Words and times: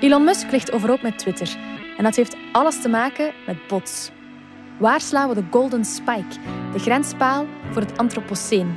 Elon 0.00 0.24
Musk 0.24 0.50
ligt 0.50 0.72
overhoop 0.72 1.02
met 1.02 1.18
Twitter. 1.18 1.56
En 1.96 2.04
dat 2.04 2.16
heeft 2.16 2.36
alles 2.52 2.82
te 2.82 2.88
maken 2.88 3.32
met 3.46 3.66
bots. 3.68 4.10
Waar 4.78 5.00
slaan 5.00 5.28
we 5.28 5.34
de 5.34 5.44
golden 5.50 5.84
spike, 5.84 6.36
de 6.72 6.78
grenspaal 6.78 7.46
voor 7.70 7.82
het 7.82 7.98
antropoceen? 7.98 8.76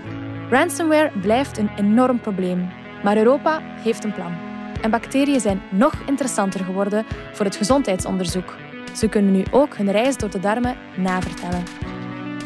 Ransomware 0.49 1.11
blijft 1.21 1.57
een 1.57 1.69
enorm 1.77 2.19
probleem, 2.19 2.69
maar 3.03 3.17
Europa 3.17 3.61
heeft 3.61 4.03
een 4.03 4.13
plan. 4.13 4.33
En 4.81 4.91
bacteriën 4.91 5.39
zijn 5.39 5.61
nog 5.71 5.93
interessanter 6.05 6.63
geworden 6.63 7.05
voor 7.33 7.45
het 7.45 7.55
gezondheidsonderzoek. 7.55 8.55
Ze 8.95 9.07
kunnen 9.07 9.31
nu 9.31 9.43
ook 9.51 9.77
hun 9.77 9.91
reis 9.91 10.17
door 10.17 10.29
de 10.29 10.39
darmen 10.39 10.77
navertellen. 10.97 11.63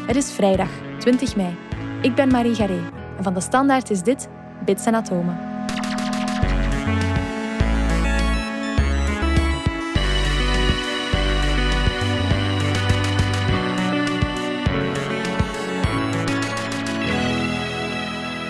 Het 0.06 0.16
is 0.16 0.32
vrijdag, 0.32 0.70
20 0.98 1.36
mei. 1.36 1.56
Ik 2.02 2.14
ben 2.14 2.28
Marie 2.28 2.54
Garé 2.54 2.80
en 3.16 3.22
van 3.22 3.34
de 3.34 3.40
Standaard 3.40 3.90
is 3.90 4.02
dit 4.02 4.28
Bits 4.64 4.86
en 4.86 4.94
Atomen. 4.94 5.47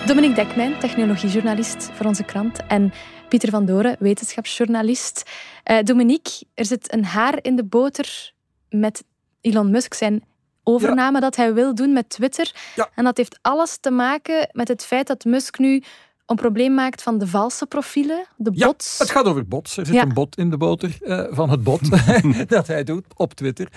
Dominique 0.09 0.35
Dekmijn, 0.35 0.79
technologiejournalist 0.79 1.89
voor 1.93 2.05
onze 2.05 2.23
krant. 2.23 2.65
En 2.67 2.93
Pieter 3.27 3.49
van 3.49 3.65
Doren, 3.65 3.95
wetenschapsjournalist. 3.99 5.29
Uh, 5.65 5.79
Dominique, 5.83 6.45
er 6.53 6.65
zit 6.65 6.93
een 6.93 7.05
haar 7.05 7.39
in 7.41 7.55
de 7.55 7.63
boter 7.63 8.33
met 8.69 9.03
Elon 9.41 9.71
Musk 9.71 9.93
zijn 9.93 10.23
overname 10.63 11.19
dat 11.19 11.35
hij 11.35 11.53
wil 11.53 11.75
doen 11.75 11.93
met 11.93 12.09
Twitter. 12.09 12.51
En 12.95 13.03
dat 13.03 13.17
heeft 13.17 13.39
alles 13.41 13.77
te 13.77 13.91
maken 13.91 14.49
met 14.51 14.67
het 14.67 14.85
feit 14.85 15.07
dat 15.07 15.23
Musk 15.23 15.59
nu 15.59 15.83
een 16.25 16.35
probleem 16.35 16.73
maakt 16.73 17.01
van 17.03 17.17
de 17.17 17.27
valse 17.27 17.65
profielen, 17.65 18.25
de 18.37 18.51
bots. 18.51 18.97
Ja, 18.97 19.03
het 19.03 19.13
gaat 19.13 19.25
over 19.25 19.47
bots. 19.47 19.77
Er 19.77 19.85
zit 19.85 19.95
een 19.95 20.13
bot 20.13 20.37
in 20.37 20.49
de 20.49 20.57
boter 20.57 20.97
uh, 21.01 21.25
van 21.29 21.49
het 21.49 21.63
bot 21.63 21.81
dat 22.47 22.67
hij 22.67 22.83
doet 22.83 23.05
op 23.15 23.33
Twitter 23.33 23.67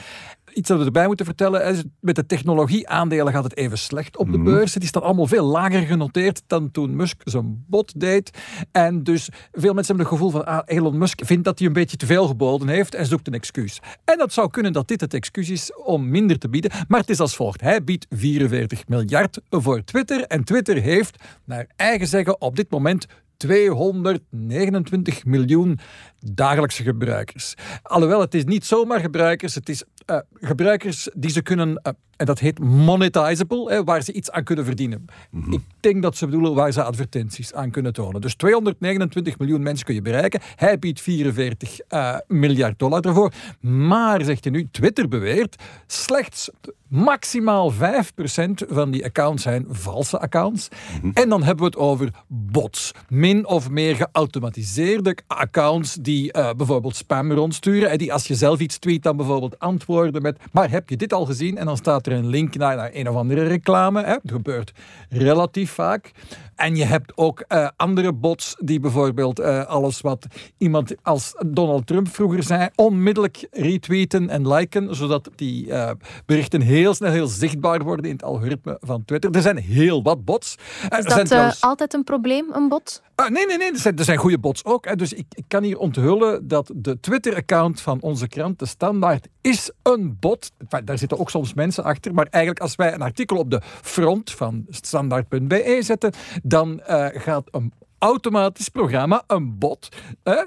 iets 0.55 0.69
dat 0.69 0.79
we 0.79 0.85
erbij 0.85 1.07
moeten 1.07 1.27
vertellen. 1.27 1.93
Met 2.01 2.15
de 2.15 2.27
technologieaandelen 2.27 3.33
gaat 3.33 3.45
het 3.45 3.57
even 3.57 3.79
slecht 3.79 4.17
op 4.17 4.33
de 4.33 4.39
mhm. 4.39 4.45
beurs. 4.45 4.73
Die 4.73 4.89
staan 4.89 5.03
allemaal 5.03 5.27
veel 5.27 5.45
lager 5.45 5.83
genoteerd 5.83 6.43
dan 6.47 6.71
toen 6.71 6.97
Musk 6.97 7.21
zijn 7.25 7.65
bot 7.69 8.01
deed. 8.01 8.31
En 8.73 9.03
dus 9.03 9.29
veel 9.53 9.75
mensen 9.75 9.97
hebben 9.97 10.05
het 10.05 10.15
gevoel 10.15 10.31
van 10.31 10.47
ah, 10.47 10.63
Elon 10.65 10.99
Musk 10.99 11.21
vindt 11.25 11.45
dat 11.45 11.59
hij 11.59 11.69
een 11.69 11.73
beetje 11.73 11.97
te 11.97 12.07
veel 12.07 12.27
geboden 12.27 12.69
heeft 12.69 12.95
en 12.95 13.07
zoekt 13.07 13.27
een 13.27 13.35
excuus. 13.35 13.81
En 14.05 14.19
dat 14.19 14.33
zou 14.33 14.51
kunnen 14.51 14.73
dat 14.73 14.89
dit 14.89 15.01
het 15.01 15.15
excuus 15.15 15.49
is 15.49 15.75
om 15.75 16.09
minder 16.09 16.39
te 16.39 16.49
bieden. 16.49 16.71
Maar 16.89 17.01
het 17.01 17.11
is 17.11 17.21
als 17.21 17.37
volgt. 17.37 17.61
Hij 17.61 17.85
biedt 17.85 18.07
44 18.11 18.89
miljard 18.89 19.41
voor 19.51 19.85
Twitter. 19.85 20.25
En 20.25 20.45
Twitter 20.45 20.77
heeft, 20.77 21.23
naar 21.45 21.67
eigen 21.77 22.07
zeggen, 22.07 22.41
op 22.41 22.57
dit 22.57 22.71
moment 22.71 23.07
229 23.43 25.25
miljoen 25.25 25.79
dagelijkse 26.21 26.83
gebruikers. 26.83 27.55
Alhoewel, 27.83 28.21
het 28.21 28.35
is 28.35 28.45
niet 28.45 28.65
zomaar 28.65 29.01
gebruikers, 29.01 29.55
het 29.55 29.69
is 29.69 29.85
gebruikers 30.33 31.09
die 31.15 31.31
ze 31.31 31.43
kunnen, 31.43 31.69
uh, 31.69 31.93
en 32.23 32.29
dat 32.29 32.39
heet 32.39 32.59
monetizable, 32.59 33.73
hè, 33.73 33.85
waar 33.85 34.03
ze 34.03 34.13
iets 34.13 34.31
aan 34.31 34.45
kunnen 34.45 34.65
verdienen. 34.65 35.05
Mm 35.31 35.53
Ik 35.53 35.63
denk 35.81 36.03
dat 36.03 36.17
ze 36.17 36.27
bedoelen 36.27 36.55
waar 36.55 36.73
ze 36.73 36.83
advertenties 36.83 37.55
aan 37.55 37.71
kunnen 37.71 37.93
tonen. 37.93 38.21
Dus 38.21 38.35
229 38.35 39.39
miljoen 39.39 39.63
mensen 39.63 39.87
kun 39.87 39.95
je 39.95 40.03
bereiken. 40.03 40.41
Hij 40.57 40.79
biedt 40.79 41.01
44 41.01 41.71
uh, 41.71 42.09
eh, 42.09 42.19
miljard 42.29 42.79
dollar 42.79 43.01
ervoor. 43.01 43.33
Maar, 43.61 44.25
zegt 44.25 44.45
hij 44.45 44.53
nu, 44.53 44.69
Twitter 44.71 45.09
beweert, 45.09 45.63
slechts 45.87 46.51
maximaal 46.89 47.73
5% 47.73 47.77
van 48.69 48.91
die 48.91 49.05
accounts 49.05 49.43
zijn 49.43 49.67
valse 49.69 50.19
accounts. 50.19 50.69
Mm 51.03 51.11
En 51.15 51.29
dan 51.29 51.43
hebben 51.43 51.65
we 51.65 51.71
het 51.71 51.77
over 51.77 52.11
bots. 52.27 52.93
Min 53.09 53.47
of 53.47 53.71
meer 53.71 53.97
geautomatiseerde 53.97 55.17
accounts 55.27 55.95
die 55.95 56.31
bijvoorbeeld 56.57 56.97
spam 56.97 57.33
rondsturen. 57.33 57.91
En 57.91 57.99
die 57.99 58.13
als 58.13 58.27
je 58.27 58.35
zelf 58.35 58.61
iets 58.61 58.79
tweet, 58.79 59.03
dan 59.03 59.17
bijvoorbeeld 59.17 59.59
antwoorden 59.59 60.23
met 60.23 60.39
maar 60.53 60.71
heb 60.71 60.89
je 60.89 60.97
dit 60.97 61.13
al 61.13 61.25
gezien? 61.25 61.59
En 61.59 61.67
dan 61.67 61.77
staat 61.77 62.07
er 62.07 62.12
een 62.13 62.27
link 62.27 62.57
naar, 62.57 62.77
naar 62.77 62.91
een 62.93 63.09
of 63.09 63.17
andere 63.17 63.43
reclame. 63.43 64.03
Hè? 64.03 64.17
Dat 64.23 64.33
gebeurt 64.33 64.73
relatief 65.09 65.71
vaak. 65.71 66.11
En 66.57 66.77
je 66.77 66.85
hebt 66.85 67.17
ook 67.17 67.45
uh, 67.49 67.69
andere 67.77 68.13
bots 68.13 68.57
die 68.59 68.81
bijvoorbeeld 68.81 69.41
uh, 69.41 69.65
alles 69.65 70.01
wat 70.01 70.27
iemand 70.59 70.95
als 71.03 71.35
Donald 71.47 71.87
Trump 71.87 72.09
vroeger 72.09 72.43
zei, 72.43 72.69
onmiddellijk 72.75 73.47
retweeten 73.51 74.29
en 74.29 74.49
liken, 74.49 74.95
zodat 74.95 75.31
die 75.37 75.67
uh, 75.67 75.91
berichten 76.27 76.61
heel 76.61 76.95
snel 76.95 77.11
heel 77.11 77.27
zichtbaar 77.27 77.83
worden 77.83 78.05
in 78.05 78.13
het 78.13 78.25
algoritme 78.25 78.77
van 78.81 79.05
Twitter. 79.05 79.35
Er 79.35 79.43
zijn 79.43 79.59
heel 79.59 80.03
wat 80.03 80.25
bots. 80.25 80.57
Is 80.99 81.05
dat 81.05 81.27
trouwens... 81.27 81.61
altijd 81.61 81.95
een 81.95 82.05
probleem, 82.05 82.47
een 82.53 82.69
bot? 82.69 83.03
Ah, 83.23 83.31
nee, 83.31 83.47
nee, 83.47 83.57
nee. 83.57 83.73
Er 83.73 83.79
zijn, 83.79 83.97
er 83.97 84.05
zijn 84.05 84.19
goede 84.19 84.39
bots 84.39 84.65
ook. 84.65 84.85
Hè. 84.85 84.97
Dus 84.97 85.13
ik, 85.13 85.27
ik 85.35 85.45
kan 85.49 85.63
hier 85.63 85.79
onthullen 85.79 86.49
dat 86.49 86.71
de 86.75 87.01
Twitter-account 87.01 87.81
van 87.81 88.01
onze 88.01 88.29
krant, 88.29 88.59
de 88.59 88.67
Standaard, 88.67 89.29
is 89.41 89.71
een 89.83 90.17
bot. 90.21 90.53
Daar 90.85 90.99
zitten 90.99 91.19
ook 91.19 91.31
soms 91.31 91.55
mensen 91.55 91.85
achter. 91.85 92.15
Maar 92.15 92.27
eigenlijk 92.31 92.63
als 92.63 92.75
wij 92.75 92.95
een 92.95 93.03
artikel 93.03 93.37
op 93.37 93.51
de 93.51 93.61
front 93.65 94.31
van 94.31 94.67
standaard.be 94.69 95.79
zetten, 95.81 96.13
dan 96.43 96.83
uh, 96.89 97.07
gaat 97.13 97.49
een 97.51 97.73
automatisch 97.99 98.69
programma, 98.69 99.23
een 99.27 99.59
bot, 99.59 99.89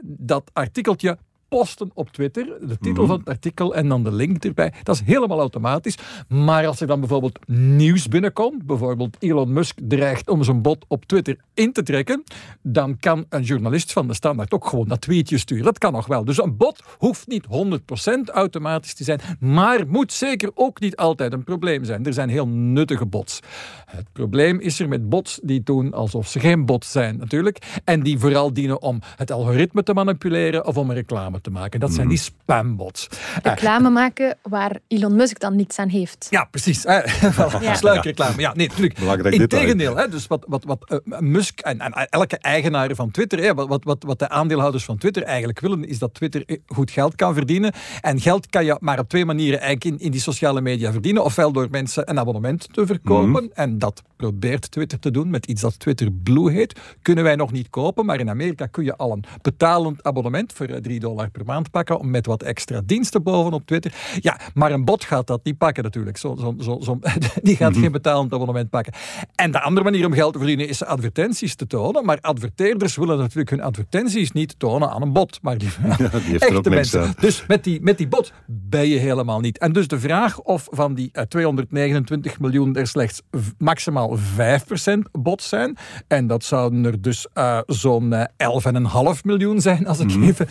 dat 0.03 0.49
artikeltje 0.53 1.17
posten 1.47 1.91
op 1.93 2.09
Twitter, 2.09 2.45
de 2.45 2.77
titel 2.77 3.03
mhm. 3.03 3.05
van 3.05 3.19
het 3.19 3.29
artikel 3.29 3.75
en 3.75 3.87
dan 3.87 4.03
de 4.03 4.11
link 4.11 4.43
erbij. 4.43 4.73
Dat 4.83 4.95
is 4.95 5.01
helemaal 5.05 5.39
automatisch. 5.39 5.97
Maar 6.27 6.67
als 6.67 6.81
er 6.81 6.87
dan 6.87 6.99
bijvoorbeeld 6.99 7.39
nieuws 7.47 8.07
binnenkomt, 8.07 8.65
bijvoorbeeld 8.65 9.17
Elon 9.19 9.53
Musk 9.53 9.79
dreigt 9.83 10.29
om 10.29 10.43
zijn 10.43 10.61
bot 10.61 10.85
op 10.87 11.05
Twitter 11.05 11.37
in 11.53 11.73
te 11.73 11.83
trekken, 11.83 12.23
dan 12.61 12.97
kan 12.99 13.25
een 13.29 13.43
journalist 13.43 13.93
van 13.93 14.07
de 14.07 14.13
Standaard 14.13 14.53
ook 14.53 14.67
gewoon 14.67 14.87
dat 14.87 15.01
tweetje 15.01 15.37
sturen. 15.37 15.63
Dat 15.63 15.77
kan 15.77 15.93
nog 15.93 16.07
wel. 16.07 16.25
Dus 16.25 16.37
een 16.37 16.57
bot 16.57 16.83
hoeft 16.97 17.27
niet 17.27 17.45
100% 17.45 18.33
automatisch 18.33 18.93
te 18.93 19.03
zijn, 19.03 19.19
maar 19.39 19.87
moet 19.87 20.13
zeker 20.13 20.51
ook 20.53 20.79
niet 20.79 20.95
altijd 20.95 21.33
een 21.33 21.43
probleem 21.43 21.83
zijn. 21.83 22.05
Er 22.05 22.13
zijn 22.13 22.29
heel 22.29 22.47
nuttige 22.47 23.05
bots. 23.05 23.39
Het 23.85 24.11
probleem 24.11 24.59
is 24.59 24.79
er 24.79 24.87
met 24.87 25.09
bots 25.09 25.39
die 25.43 25.63
doen 25.63 25.93
alsof 25.93 26.27
ze 26.27 26.39
geen 26.39 26.65
bots 26.65 26.91
zijn, 26.91 27.17
natuurlijk. 27.17 27.81
En 27.83 28.03
die 28.03 28.19
vooral 28.19 28.53
dienen 28.53 28.81
om 28.81 28.99
het 29.15 29.31
algoritme 29.31 29.83
te 29.83 29.93
manipuleren 29.93 30.65
of 30.65 30.77
om 30.77 30.89
een 30.89 30.95
reclame 31.35 31.41
te 31.41 31.49
maken. 31.49 31.79
Dat 31.79 31.93
zijn 31.93 32.07
die 32.07 32.17
mhm. 32.17 32.25
spambots. 32.25 33.07
Reclame 33.43 33.89
maken 33.89 34.37
waar 34.41 34.79
Elon 34.87 35.15
Musk 35.15 35.39
dan 35.39 35.55
niets 35.55 35.79
aan 35.79 35.89
heeft. 35.89 36.27
Ja, 36.29 36.43
precies. 36.43 36.81
ja. 37.61 37.75
Sluikreclame. 37.75 38.41
Ja, 38.41 38.53
nee, 38.53 38.67
natuurlijk. 38.67 38.99
Integendeel. 39.25 40.09
Dus 40.09 40.27
wat, 40.27 40.45
wat, 40.47 40.63
wat 40.63 41.01
uh, 41.07 41.19
Musk 41.19 41.59
en, 41.59 41.79
en, 41.79 41.91
elke 42.09 42.37
eigenaar 42.37 42.95
van 42.95 43.11
Twitter, 43.11 43.39
hè, 43.39 43.53
wat, 43.53 43.83
wat, 43.83 44.03
wat 44.03 44.19
de 44.19 44.29
aandeelhouders 44.29 44.83
van 44.83 44.97
Twitter 44.97 45.23
eigenlijk 45.23 45.59
willen, 45.59 45.87
is 45.87 45.99
dat 45.99 46.13
Twitter 46.13 46.43
eh, 46.45 46.57
goed 46.67 46.91
geld 46.91 47.15
kan 47.15 47.33
verdienen. 47.33 47.73
En 48.01 48.19
geld 48.19 48.49
kan 48.49 48.65
je 48.65 48.77
maar 48.79 48.99
op 48.99 49.09
twee 49.09 49.25
manieren 49.25 49.59
eigenlijk 49.59 49.99
in, 49.99 50.05
in 50.05 50.11
die 50.11 50.21
sociale 50.21 50.61
media 50.61 50.91
verdienen. 50.91 51.23
Ofwel 51.23 51.51
door 51.51 51.67
mensen 51.71 52.09
een 52.09 52.19
abonnement 52.19 52.73
te 52.73 52.85
verkopen. 52.85 53.29
Mhm. 53.29 53.45
En 53.53 53.79
dat 53.79 54.03
probeert 54.25 54.71
Twitter 54.71 54.99
te 54.99 55.11
doen 55.11 55.29
met 55.29 55.45
iets 55.45 55.61
dat 55.61 55.79
Twitter 55.79 56.11
Blue 56.11 56.51
heet. 56.51 56.79
Kunnen 57.01 57.23
wij 57.23 57.35
nog 57.35 57.51
niet 57.51 57.69
kopen, 57.69 58.05
maar 58.05 58.19
in 58.19 58.29
Amerika 58.29 58.65
kun 58.65 58.83
je 58.83 58.95
al 58.95 59.11
een 59.11 59.23
betalend 59.41 60.03
abonnement 60.03 60.53
voor 60.53 60.67
3 60.67 60.81
eh, 60.81 61.01
dollar 61.01 61.29
per 61.29 61.45
maand 61.45 61.71
pakken 61.71 62.09
met 62.09 62.25
wat 62.25 62.43
extra 62.43 62.81
diensten 62.85 63.23
bovenop 63.23 63.65
Twitter. 63.65 63.93
Ja, 64.19 64.39
maar 64.53 64.71
een 64.71 64.85
bot 64.85 65.03
gaat 65.03 65.27
dat 65.27 65.43
niet 65.43 65.57
pakken 65.57 65.83
natuurlijk. 65.83 66.17
Zo, 66.17 66.35
zo, 66.39 66.55
zo, 66.59 66.79
zo 66.81 66.99
die 67.41 67.55
gaat 67.55 67.71
mhm. 67.71 67.81
geen 67.81 67.91
betalend 67.91 68.33
abonnement 68.33 68.69
pakken. 68.69 68.93
En 69.35 69.51
de 69.51 69.61
andere 69.61 69.83
manier 69.83 70.05
om 70.05 70.13
geld 70.13 70.33
te 70.33 70.39
verdienen 70.39 70.67
is 70.67 70.83
advertenties 70.83 71.55
te 71.55 71.67
tonen. 71.67 72.05
Maar 72.05 72.17
adverteerders 72.21 72.95
willen 72.95 73.17
natuurlijk 73.17 73.49
hun 73.49 73.61
advertenties 73.61 74.31
niet 74.31 74.59
tonen 74.59 74.89
aan 74.89 75.01
een 75.01 75.13
bot. 75.13 75.39
Maar 75.41 75.57
die, 75.57 75.69
ja, 75.97 75.97
die 75.97 76.19
heeft 76.19 76.47
echte 76.47 76.69
mensen. 76.69 77.13
Dus 77.19 77.45
met 77.47 77.63
die, 77.63 77.81
met 77.81 77.97
die 77.97 78.07
bot 78.07 78.33
ben 78.47 78.87
je 78.87 78.97
helemaal 78.97 79.39
niet. 79.39 79.57
En 79.57 79.73
dus 79.73 79.87
de 79.87 79.99
vraag 79.99 80.39
of 80.39 80.67
van 80.71 80.93
die 80.93 81.11
229 81.27 82.31
eh, 82.31 82.39
miljoen 82.39 82.75
er 82.75 82.87
slechts 82.87 83.21
maximaal 83.57 84.14
5% 84.17 84.21
bots 85.11 85.49
zijn. 85.49 85.77
En 86.07 86.27
dat 86.27 86.43
zouden 86.43 86.85
er 86.85 87.01
dus 87.01 87.27
uh, 87.33 87.59
zo'n 87.65 88.13
11,5 88.13 89.21
miljoen 89.23 89.61
zijn, 89.61 89.87
als 89.87 89.99
ik 89.99 90.15
mm. 90.15 90.23
even 90.23 90.47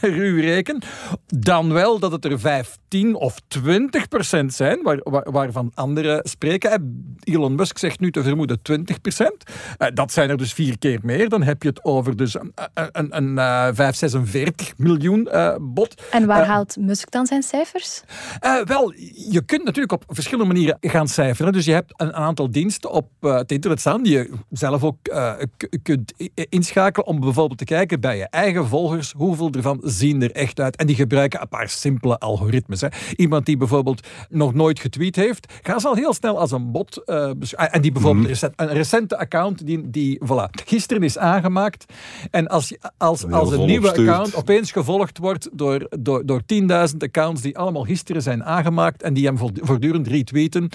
ruw 0.18 0.40
reken. 0.40 0.82
Dan 1.26 1.72
wel 1.72 1.98
dat 1.98 2.12
het 2.12 2.24
er 2.24 2.40
15 2.40 3.14
of 3.14 3.40
20 3.48 4.08
procent 4.08 4.54
zijn, 4.54 4.82
waar, 4.82 5.00
waar, 5.02 5.30
waarvan 5.30 5.70
anderen 5.74 6.20
spreken. 6.22 7.14
Elon 7.20 7.54
Musk 7.54 7.78
zegt 7.78 8.00
nu 8.00 8.10
te 8.10 8.22
vermoeden 8.22 8.62
20 8.62 9.00
procent. 9.00 9.44
Uh, 9.78 9.88
dat 9.94 10.12
zijn 10.12 10.30
er 10.30 10.36
dus 10.36 10.52
vier 10.52 10.78
keer 10.78 10.98
meer. 11.02 11.28
Dan 11.28 11.42
heb 11.42 11.62
je 11.62 11.68
het 11.68 11.84
over 11.84 12.16
dus 12.16 12.34
een, 12.34 12.52
een, 12.74 12.88
een, 12.92 13.16
een 13.16 13.34
546 13.74 14.72
miljoen 14.76 15.28
bot. 15.60 16.02
En 16.10 16.26
waar 16.26 16.46
haalt 16.46 16.76
Musk 16.76 17.10
dan 17.10 17.26
zijn 17.26 17.42
cijfers? 17.42 18.02
wel, 18.64 18.92
je 19.30 19.42
kunt 19.46 19.64
natuurlijk 19.64 19.92
op 19.92 20.04
verschillende 20.08 20.52
manieren 20.52 20.76
gaan 20.80 21.08
cijferen. 21.08 21.52
Dus 21.52 21.64
je 21.64 21.72
hebt 21.72 21.92
een 21.96 22.14
aantal 22.14 22.50
diensten 22.50 22.89
op 22.90 23.08
uh, 23.20 23.36
het 23.36 23.52
internet 23.52 23.80
staan 23.80 24.02
die 24.02 24.12
je 24.12 24.30
zelf 24.50 24.84
ook 24.84 24.96
uh, 25.02 25.32
kunt 25.82 26.12
inschakelen 26.34 27.06
om 27.06 27.20
bijvoorbeeld 27.20 27.58
te 27.58 27.64
kijken 27.64 28.00
bij 28.00 28.16
je 28.16 28.28
eigen 28.28 28.66
volgers 28.66 29.12
hoeveel 29.16 29.50
ervan 29.50 29.80
zien 29.82 30.22
er 30.22 30.32
echt 30.32 30.60
uit. 30.60 30.76
En 30.76 30.86
die 30.86 30.96
gebruiken 30.96 31.40
een 31.40 31.48
paar 31.48 31.68
simpele 31.68 32.18
algoritmes. 32.18 32.80
Hè. 32.80 32.88
Iemand 33.16 33.46
die 33.46 33.56
bijvoorbeeld 33.56 34.06
nog 34.28 34.54
nooit 34.54 34.80
getweet 34.80 35.16
heeft, 35.16 35.52
gaat 35.62 35.84
al 35.84 35.94
heel 35.94 36.14
snel 36.14 36.38
als 36.38 36.50
een 36.50 36.70
bot 36.70 37.02
uh, 37.06 37.30
En 37.56 37.80
die 37.80 37.92
bijvoorbeeld 37.92 38.42
mm. 38.42 38.48
een 38.56 38.68
recente 38.68 39.18
account 39.18 39.66
die, 39.66 39.90
die 39.90 40.20
voilà, 40.24 40.64
gisteren 40.64 41.02
is 41.02 41.18
aangemaakt. 41.18 41.84
En 42.30 42.46
als, 42.46 42.76
als, 42.96 43.30
als 43.30 43.52
een 43.52 43.66
nieuwe 43.66 43.88
account 43.88 44.34
opeens 44.34 44.72
gevolgd 44.72 45.18
wordt 45.18 45.48
door, 45.52 45.86
door, 45.98 46.26
door 46.26 46.40
10.000 46.90 46.96
accounts 46.98 47.42
die 47.42 47.58
allemaal 47.58 47.84
gisteren 47.84 48.22
zijn 48.22 48.44
aangemaakt 48.44 49.02
en 49.02 49.14
die 49.14 49.26
hem 49.26 49.38
voortdurend 49.38 50.06
retweeten, 50.06 50.70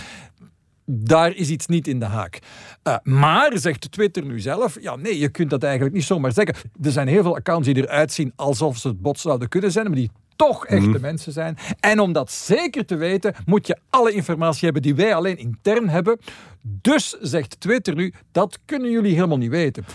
daar 0.86 1.36
is 1.36 1.50
iets 1.50 1.68
niet 1.68 1.88
in 1.88 2.00
de 2.00 2.06
haak. 2.06 2.40
Uh, 2.84 2.96
maar, 3.04 3.58
zegt 3.58 3.92
Twitter 3.92 4.26
nu 4.26 4.40
zelf, 4.40 4.82
ja 4.82 4.96
nee, 4.96 5.20
je 5.20 5.30
kunt 5.30 5.50
dat 5.50 5.64
eigenlijk 5.64 5.96
niet 5.96 6.04
zomaar 6.04 6.32
zeggen. 6.32 6.56
Er 6.82 6.92
zijn 6.92 7.08
heel 7.08 7.24
veel 7.24 7.36
accounts 7.36 7.68
die 7.68 7.78
eruit 7.78 8.12
zien 8.12 8.34
alsof 8.36 8.78
ze 8.78 8.88
het 8.88 9.02
bot 9.02 9.20
zouden 9.20 9.50
kunnen 9.50 9.72
zijn, 9.72 9.86
maar 9.86 9.96
die 9.96 10.12
toch 10.36 10.66
echte 10.66 10.90
mhm. 10.90 11.02
mensen 11.02 11.32
zijn. 11.32 11.58
En 11.80 12.00
om 12.00 12.14
dat 12.14 12.32
zeker 12.32 12.86
te 12.86 12.96
weten, 12.96 13.34
moet 13.46 13.68
je 13.68 13.78
alle 13.90 14.12
informatie 14.12 14.64
hebben 14.64 14.82
die 14.82 14.96
wij 14.96 15.16
alleen 15.16 15.38
intern 15.38 15.90
hebben. 15.90 16.20
Dus, 16.62 17.18
zegt 17.22 17.60
Twitter 17.60 17.96
nu, 17.96 18.14
dat 18.32 18.60
kunnen 18.66 18.92
jullie 18.92 19.14
helemaal 19.14 19.38
niet 19.38 19.50
weten. 19.50 19.86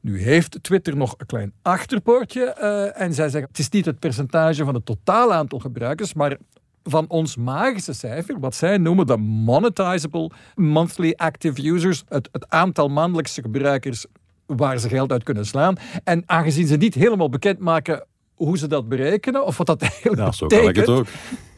Nu 0.00 0.22
heeft 0.22 0.58
Twitter 0.62 0.96
nog 0.96 1.14
een 1.16 1.26
klein 1.26 1.52
achterpoortje 1.62 2.56
uh, 2.60 3.00
en 3.00 3.14
zij 3.14 3.28
zeggen 3.28 3.48
het 3.50 3.58
is 3.58 3.68
niet 3.68 3.84
het 3.84 3.98
percentage 3.98 4.64
van 4.64 4.74
het 4.74 4.86
totale 4.86 5.32
aantal 5.32 5.58
gebruikers, 5.58 6.14
maar 6.14 6.36
van 6.90 7.04
ons 7.08 7.36
magische 7.36 7.92
cijfer, 7.92 8.40
wat 8.40 8.54
zij 8.54 8.78
noemen 8.78 9.06
de 9.06 9.16
monetizable 9.16 10.30
monthly 10.54 11.12
active 11.16 11.68
users, 11.68 12.04
het, 12.08 12.28
het 12.32 12.48
aantal 12.48 12.88
maandelijkse 12.88 13.42
gebruikers 13.42 14.06
waar 14.46 14.78
ze 14.78 14.88
geld 14.88 15.12
uit 15.12 15.22
kunnen 15.22 15.46
slaan. 15.46 15.76
En 16.04 16.22
aangezien 16.26 16.66
ze 16.66 16.76
niet 16.76 16.94
helemaal 16.94 17.28
bekendmaken 17.28 18.06
hoe 18.34 18.58
ze 18.58 18.66
dat 18.66 18.88
berekenen, 18.88 19.46
of 19.46 19.56
wat 19.56 19.66
dat 19.66 19.82
eigenlijk 19.90 20.16
ja, 20.18 20.24
betekent, 20.24 20.60
kan, 20.60 20.68
ik 20.68 20.76
het 20.76 20.88
ook. 20.88 21.06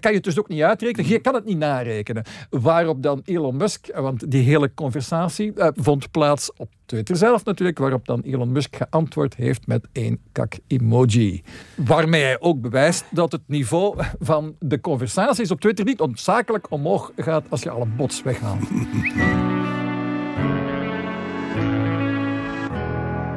Kan 0.01 0.11
je 0.11 0.17
het 0.17 0.27
dus 0.27 0.39
ook 0.39 0.49
niet 0.49 0.63
uitrekenen. 0.63 1.11
Je 1.11 1.19
kan 1.19 1.35
het 1.35 1.45
niet 1.45 1.59
narekenen. 1.59 2.25
Waarop 2.51 3.03
dan 3.03 3.23
Elon 3.25 3.57
Musk, 3.57 3.87
want 3.95 4.31
die 4.31 4.43
hele 4.43 4.75
conversatie 4.75 5.53
eh, 5.55 5.69
vond 5.75 6.11
plaats 6.11 6.53
op 6.57 6.71
Twitter 6.87 7.17
zelf 7.17 7.45
natuurlijk, 7.45 7.79
waarop 7.79 8.07
dan 8.07 8.21
Elon 8.21 8.53
Musk 8.53 8.77
geantwoord 8.77 9.35
heeft 9.35 9.67
met 9.67 9.89
één 9.93 10.21
kak-emoji. 10.33 11.43
Waarmee 11.77 12.23
hij 12.23 12.41
ook 12.41 12.61
bewijst 12.61 13.05
dat 13.11 13.33
het 13.33 13.43
niveau 13.47 13.99
van 14.21 14.57
de 14.59 14.81
conversaties 14.81 15.51
op 15.51 15.61
Twitter 15.61 15.85
niet 15.85 16.01
ontzakelijk 16.01 16.71
omhoog 16.71 17.13
gaat 17.17 17.45
als 17.49 17.63
je 17.63 17.71
alle 17.71 17.87
bots 17.87 18.23
weghaalt. 18.23 18.69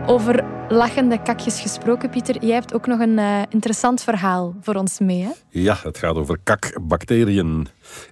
Over 0.05 0.43
lachende 0.69 1.21
kakjes 1.21 1.61
gesproken, 1.61 2.09
Pieter. 2.09 2.45
Jij 2.45 2.53
hebt 2.53 2.73
ook 2.73 2.87
nog 2.87 2.99
een 2.99 3.17
uh, 3.17 3.41
interessant 3.49 4.01
verhaal 4.01 4.55
voor 4.61 4.75
ons 4.75 4.99
mee. 4.99 5.21
Hè? 5.21 5.29
Ja, 5.49 5.77
het 5.83 5.97
gaat 5.97 6.15
over 6.15 6.37
kakbacteriën. 6.43 7.67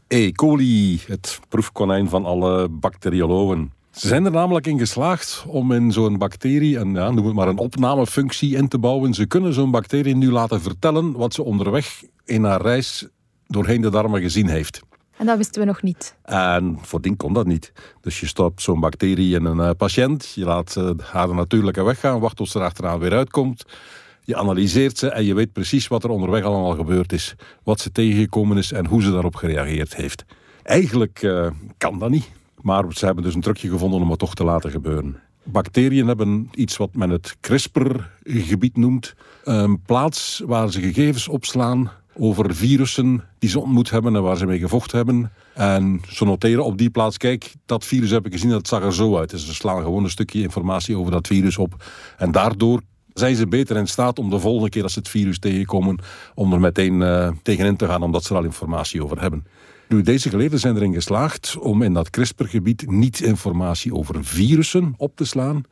E. 0.07 0.31
coli, 0.31 1.01
het 1.07 1.39
proefkonijn 1.49 2.09
van 2.09 2.25
alle 2.25 2.69
bacteriologen. 2.69 3.71
Ze 3.91 4.07
zijn 4.07 4.25
er 4.25 4.31
namelijk 4.31 4.67
in 4.67 4.79
geslaagd 4.79 5.43
om 5.47 5.71
in 5.71 5.91
zo'n 5.91 6.17
bacterie 6.17 6.77
een, 6.77 6.93
ja, 6.93 7.11
noem 7.11 7.25
het 7.25 7.35
maar 7.35 7.47
een 7.47 7.57
opnamefunctie 7.57 8.55
in 8.55 8.67
te 8.67 8.79
bouwen. 8.79 9.13
Ze 9.13 9.25
kunnen 9.25 9.53
zo'n 9.53 9.71
bacterie 9.71 10.15
nu 10.15 10.31
laten 10.31 10.61
vertellen 10.61 11.11
wat 11.11 11.33
ze 11.33 11.43
onderweg 11.43 12.03
in 12.25 12.43
haar 12.43 12.61
reis 12.61 13.07
doorheen 13.47 13.81
de 13.81 13.89
darmen 13.89 14.21
gezien 14.21 14.47
heeft. 14.47 14.81
En 15.21 15.27
dat 15.27 15.37
wisten 15.37 15.61
we 15.61 15.67
nog 15.67 15.81
niet. 15.81 16.15
En 16.23 16.77
voordien 16.81 17.17
kon 17.17 17.33
dat 17.33 17.45
niet. 17.45 17.71
Dus 18.01 18.19
je 18.19 18.27
stopt 18.27 18.61
zo'n 18.61 18.79
bacterie 18.79 19.35
in 19.35 19.45
een 19.45 19.57
uh, 19.57 19.69
patiënt, 19.77 20.31
je 20.35 20.45
laat 20.45 20.75
uh, 20.77 20.89
haar 21.01 21.27
de 21.27 21.33
natuurlijke 21.33 21.83
weg 21.83 21.99
gaan, 21.99 22.19
wacht 22.19 22.35
tot 22.35 22.49
ze 22.49 22.59
er 22.59 22.65
achteraan 22.65 22.99
weer 22.99 23.13
uitkomt. 23.13 23.65
Je 24.23 24.35
analyseert 24.35 24.97
ze 24.97 25.09
en 25.09 25.25
je 25.25 25.33
weet 25.33 25.53
precies 25.53 25.87
wat 25.87 26.03
er 26.03 26.09
onderweg 26.09 26.43
allemaal 26.43 26.75
gebeurd 26.75 27.13
is. 27.13 27.35
Wat 27.63 27.79
ze 27.79 27.91
tegengekomen 27.91 28.57
is 28.57 28.71
en 28.71 28.85
hoe 28.85 29.01
ze 29.01 29.11
daarop 29.11 29.35
gereageerd 29.35 29.95
heeft. 29.95 30.25
Eigenlijk 30.63 31.21
uh, 31.21 31.47
kan 31.77 31.99
dat 31.99 32.09
niet. 32.09 32.29
Maar 32.61 32.83
ze 32.89 33.05
hebben 33.05 33.23
dus 33.23 33.35
een 33.35 33.41
trucje 33.41 33.69
gevonden 33.69 34.01
om 34.01 34.09
het 34.09 34.19
toch 34.19 34.35
te 34.35 34.43
laten 34.43 34.71
gebeuren. 34.71 35.19
Bacteriën 35.43 36.07
hebben 36.07 36.49
iets 36.53 36.77
wat 36.77 36.95
men 36.95 37.09
het 37.09 37.37
CRISPR-gebied 37.39 38.77
noemt. 38.77 39.13
Een 39.43 39.81
plaats 39.81 40.41
waar 40.45 40.71
ze 40.71 40.81
gegevens 40.81 41.27
opslaan 41.27 41.91
over 42.23 42.55
virussen 42.55 43.23
die 43.39 43.49
ze 43.49 43.59
ontmoet 43.59 43.89
hebben 43.89 44.15
en 44.15 44.23
waar 44.23 44.37
ze 44.37 44.45
mee 44.45 44.59
gevochten 44.59 44.97
hebben. 44.97 45.31
En 45.53 46.01
ze 46.07 46.25
noteren 46.25 46.65
op 46.65 46.77
die 46.77 46.89
plaats, 46.89 47.17
kijk, 47.17 47.55
dat 47.65 47.85
virus 47.85 48.09
heb 48.09 48.25
ik 48.25 48.31
gezien, 48.31 48.49
dat 48.49 48.67
zag 48.67 48.83
er 48.83 48.93
zo 48.93 49.17
uit. 49.17 49.29
Dus 49.29 49.45
ze 49.45 49.53
slaan 49.53 49.83
gewoon 49.83 50.03
een 50.03 50.09
stukje 50.09 50.41
informatie 50.41 50.97
over 50.97 51.11
dat 51.11 51.27
virus 51.27 51.57
op. 51.57 51.83
En 52.17 52.31
daardoor 52.31 52.81
zijn 53.13 53.35
ze 53.35 53.47
beter 53.47 53.77
in 53.77 53.87
staat 53.87 54.19
om 54.19 54.29
de 54.29 54.39
volgende 54.39 54.69
keer 54.69 54.83
als 54.83 54.93
ze 54.93 54.99
het 54.99 55.09
virus 55.09 55.39
tegenkomen, 55.39 55.99
om 56.35 56.53
er 56.53 56.59
meteen 56.59 57.01
uh, 57.01 57.31
tegenin 57.43 57.75
te 57.75 57.87
gaan, 57.87 58.03
omdat 58.03 58.23
ze 58.23 58.33
er 58.33 58.39
al 58.39 58.45
informatie 58.45 59.03
over 59.03 59.21
hebben. 59.21 59.45
Nu, 59.87 60.01
deze 60.01 60.29
geleerden 60.29 60.59
zijn 60.59 60.75
erin 60.75 60.93
geslaagd 60.93 61.57
om 61.57 61.81
in 61.81 61.93
dat 61.93 62.09
CRISPR-gebied 62.09 62.89
niet 62.89 63.21
informatie 63.21 63.95
over 63.95 64.25
virussen 64.25 64.93
op 64.97 65.15
te 65.15 65.25
slaan, 65.25 65.63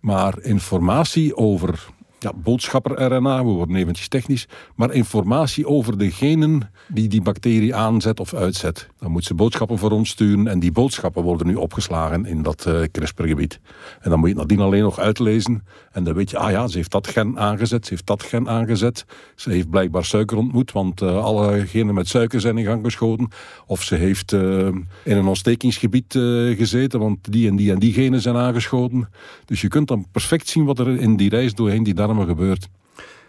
maar 0.00 0.40
informatie 0.42 1.36
over 1.36 1.86
ja, 2.18 2.32
boodschapper-RNA, 2.34 3.44
we 3.44 3.50
worden 3.50 3.76
eventjes 3.76 4.08
technisch, 4.08 4.48
maar 4.74 4.92
informatie 4.92 5.66
over 5.66 5.98
de 5.98 6.10
genen 6.10 6.70
die 6.88 7.08
die 7.08 7.22
bacterie 7.22 7.74
aanzet 7.74 8.20
of 8.20 8.34
uitzet. 8.34 8.88
Dan 8.98 9.10
moet 9.10 9.24
ze 9.24 9.34
boodschappen 9.34 9.78
voor 9.78 9.90
ons 9.90 10.10
sturen 10.10 10.48
en 10.48 10.58
die 10.58 10.72
boodschappen 10.72 11.22
worden 11.22 11.46
nu 11.46 11.54
opgeslagen 11.54 12.26
in 12.26 12.42
dat 12.42 12.64
uh, 12.68 12.80
CRISPR-gebied. 12.92 13.60
En 14.00 14.10
dan 14.10 14.18
moet 14.18 14.28
je 14.28 14.34
nadien 14.34 14.60
alleen 14.60 14.82
nog 14.82 14.98
uitlezen 14.98 15.64
en 15.92 16.04
dan 16.04 16.14
weet 16.14 16.30
je, 16.30 16.38
ah 16.38 16.50
ja, 16.50 16.66
ze 16.66 16.76
heeft 16.76 16.90
dat 16.90 17.06
gen 17.06 17.38
aangezet, 17.38 17.84
ze 17.84 17.90
heeft 17.90 18.06
dat 18.06 18.22
gen 18.22 18.48
aangezet. 18.48 19.04
Ze 19.34 19.50
heeft 19.50 19.70
blijkbaar 19.70 20.04
suiker 20.04 20.36
ontmoet, 20.36 20.72
want 20.72 21.02
uh, 21.02 21.24
alle 21.24 21.66
genen 21.66 21.94
met 21.94 22.08
suiker 22.08 22.40
zijn 22.40 22.58
in 22.58 22.64
gang 22.64 22.84
geschoten. 22.84 23.28
Of 23.66 23.82
ze 23.82 23.94
heeft 23.94 24.32
uh, 24.32 24.66
in 25.02 25.16
een 25.16 25.26
ontstekingsgebied 25.26 26.12
gezeten, 26.56 27.00
want 27.00 27.32
die 27.32 27.48
en 27.48 27.56
die 27.56 27.72
en 27.72 27.78
die 27.78 27.92
genen 27.92 28.20
zijn 28.20 28.36
aangeschoten. 28.36 29.08
Dus 29.44 29.60
je 29.60 29.68
kunt 29.68 29.88
dan 29.88 30.06
perfect 30.12 30.48
zien 30.48 30.64
wat 30.64 30.78
er 30.78 31.00
in 31.00 31.16
die 31.16 31.30
reis 31.30 31.54
doorheen 31.54 31.82
die 31.82 31.94
gebeurt. 32.22 32.68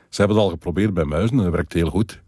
Ze 0.09 0.21
hebben 0.21 0.37
het 0.37 0.45
al 0.45 0.51
geprobeerd 0.51 0.93
bij 0.93 1.03
muizen 1.03 1.37
en 1.37 1.43
dat 1.43 1.53
werkt 1.53 1.73
heel 1.73 1.89
goed. 1.89 2.21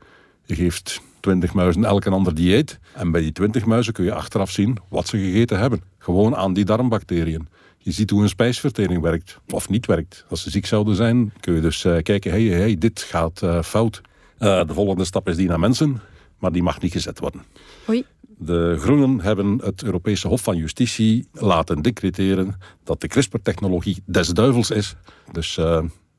Je 0.46 0.56
geeft 0.56 1.02
20 1.20 1.54
muizen 1.54 1.86
elk 1.86 2.06
een 2.06 2.14
ander 2.14 2.36
dieet. 2.36 2.80
En 2.94 3.12
bij 3.12 3.22
die 3.22 3.32
20 3.32 3.66
muizen 3.66 3.94
kun 3.94 4.04
je 4.04 4.14
achteraf 4.14 4.52
zien 4.52 4.78
wat 4.90 5.08
ze 5.08 5.18
gegeten 5.18 5.60
hebben. 5.60 5.82
Gewoon 5.98 6.36
aan 6.36 6.54
die 6.54 6.66
darmbacteriën. 6.66 7.48
Je 7.78 7.92
ziet 7.92 8.10
hoe 8.10 8.22
een 8.22 8.30
spijsvertering 8.30 9.02
werkt 9.02 9.40
of 9.50 9.70
niet 9.70 9.86
werkt. 9.86 10.26
Als 10.30 10.42
ze 10.42 10.50
ziek 10.50 10.66
zouden 10.66 10.96
zijn, 10.96 11.34
kun 11.40 11.54
je 11.54 11.62
dus 11.62 11.84
uh, 11.84 11.98
kijken: 12.02 12.32
hey, 12.32 12.44
hey, 12.44 12.76
dit 12.76 13.02
gaat 13.02 13.42
uh, 13.42 13.62
fout. 13.62 14.02
Uh, 14.40 14.66
de 14.66 14.74
volgende 14.74 15.06
stap 15.06 15.28
is 15.28 15.36
die 15.36 15.48
naar 15.48 15.60
mensen, 15.60 16.02
maar 16.40 16.52
die 16.52 16.64
mag 16.64 16.82
niet 16.82 16.92
gezet 16.92 17.20
worden. 17.20 17.42
Oei. 17.90 18.06
De 18.40 18.76
Groenen 18.80 19.22
hebben 19.22 19.60
het 19.64 19.84
Europese 19.84 20.28
Hof 20.28 20.42
van 20.42 20.58
Justitie 20.58 21.28
laten 21.32 21.82
decreteren 21.82 22.56
dat 22.84 23.02
de 23.02 23.08
CRISPR-technologie 23.08 24.02
des 24.06 24.28
duivels 24.28 24.72
is. 24.72 24.96
Dus 25.32 25.60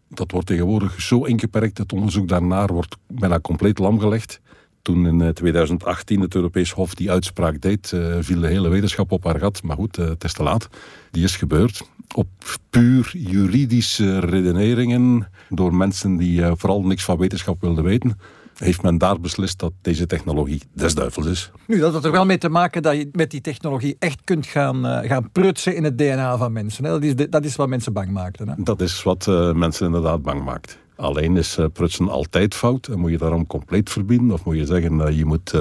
dat 0.08 0.30
wordt 0.30 0.46
tegenwoordig 0.46 1.00
zo 1.00 1.24
ingeperkt. 1.24 1.78
Het 1.78 1.92
onderzoek 1.92 2.28
daarnaar 2.28 2.72
wordt 2.72 2.96
bijna 3.06 3.40
compleet 3.40 3.78
lamgelegd. 3.78 4.40
Toen 4.82 5.06
in 5.06 5.32
2018 5.32 6.16
eh, 6.16 6.22
het 6.22 6.34
Europees 6.34 6.72
Hof 6.72 6.94
die 6.94 7.10
uitspraak 7.10 7.60
deed, 7.60 7.92
uh, 7.94 8.16
viel 8.20 8.40
de 8.40 8.46
hele 8.46 8.68
wetenschap 8.68 9.12
op 9.12 9.24
haar 9.24 9.38
gat. 9.38 9.62
Maar 9.62 9.76
goed, 9.76 9.98
uh, 9.98 10.08
het 10.08 10.24
is 10.24 10.32
te 10.32 10.42
laat. 10.42 10.68
Die 11.10 11.24
is 11.24 11.36
gebeurd. 11.36 11.82
Op 12.14 12.28
puur 12.70 13.10
juridische 13.12 14.18
redeneringen 14.18 15.28
door 15.48 15.74
mensen 15.74 16.16
die 16.16 16.44
vooral 16.44 16.82
niks 16.82 17.04
van 17.04 17.18
wetenschap 17.18 17.60
wilden 17.60 17.84
weten 17.84 18.18
heeft 18.58 18.82
men 18.82 18.98
daar 18.98 19.20
beslist 19.20 19.58
dat 19.58 19.72
deze 19.82 20.06
technologie 20.06 20.62
des 20.72 20.94
duivels 20.94 21.26
is. 21.26 21.50
Nu, 21.66 21.78
dat 21.78 21.92
had 21.92 22.04
er 22.04 22.10
wel 22.10 22.26
mee 22.26 22.38
te 22.38 22.48
maken 22.48 22.82
dat 22.82 22.96
je 22.96 23.08
met 23.12 23.30
die 23.30 23.40
technologie 23.40 23.96
echt 23.98 24.20
kunt 24.24 24.46
gaan, 24.46 24.86
uh, 24.86 24.98
gaan 25.08 25.30
prutsen 25.32 25.76
in 25.76 25.84
het 25.84 25.98
DNA 25.98 26.36
van 26.36 26.52
mensen. 26.52 26.84
Hè? 26.84 26.90
Dat, 26.90 27.02
is 27.02 27.14
dat 27.30 27.44
is 27.44 27.56
wat 27.56 27.68
mensen 27.68 27.92
bang 27.92 28.10
maakten. 28.10 28.48
Hè? 28.48 28.54
Dat 28.58 28.80
is 28.80 29.02
wat 29.02 29.26
uh, 29.28 29.52
mensen 29.52 29.86
inderdaad 29.86 30.22
bang 30.22 30.44
maakt. 30.44 30.78
Alleen 30.96 31.36
is 31.36 31.58
uh, 31.58 31.66
prutsen 31.72 32.08
altijd 32.08 32.54
fout 32.54 32.86
en 32.86 32.98
moet 32.98 33.10
je 33.10 33.18
daarom 33.18 33.46
compleet 33.46 33.90
verbieden. 33.90 34.30
Of 34.30 34.44
moet 34.44 34.56
je 34.56 34.66
zeggen, 34.66 35.16
je 35.16 35.24
moet 35.24 35.54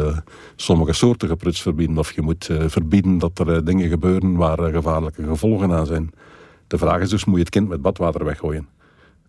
sommige 0.56 0.94
soorten 0.94 1.28
gepruts 1.28 1.62
verbieden. 1.62 1.98
Of 1.98 2.12
je 2.12 2.22
moet 2.22 2.50
verbieden 2.68 3.18
dat 3.18 3.40
er 3.40 3.66
dingen 3.66 3.90
gebeuren 3.90 4.36
waar 4.36 4.72
gevaarlijke 4.72 5.24
gevolgen 5.24 5.72
aan 5.72 5.86
zijn. 5.86 6.12
De 6.68 6.78
vraag 6.78 7.02
is 7.02 7.10
dus, 7.10 7.26
moet 7.26 7.36
je 7.36 7.42
het 7.42 7.50
kind 7.50 7.68
met 7.68 7.82
badwater 7.82 8.26
weggooien? 8.26 8.68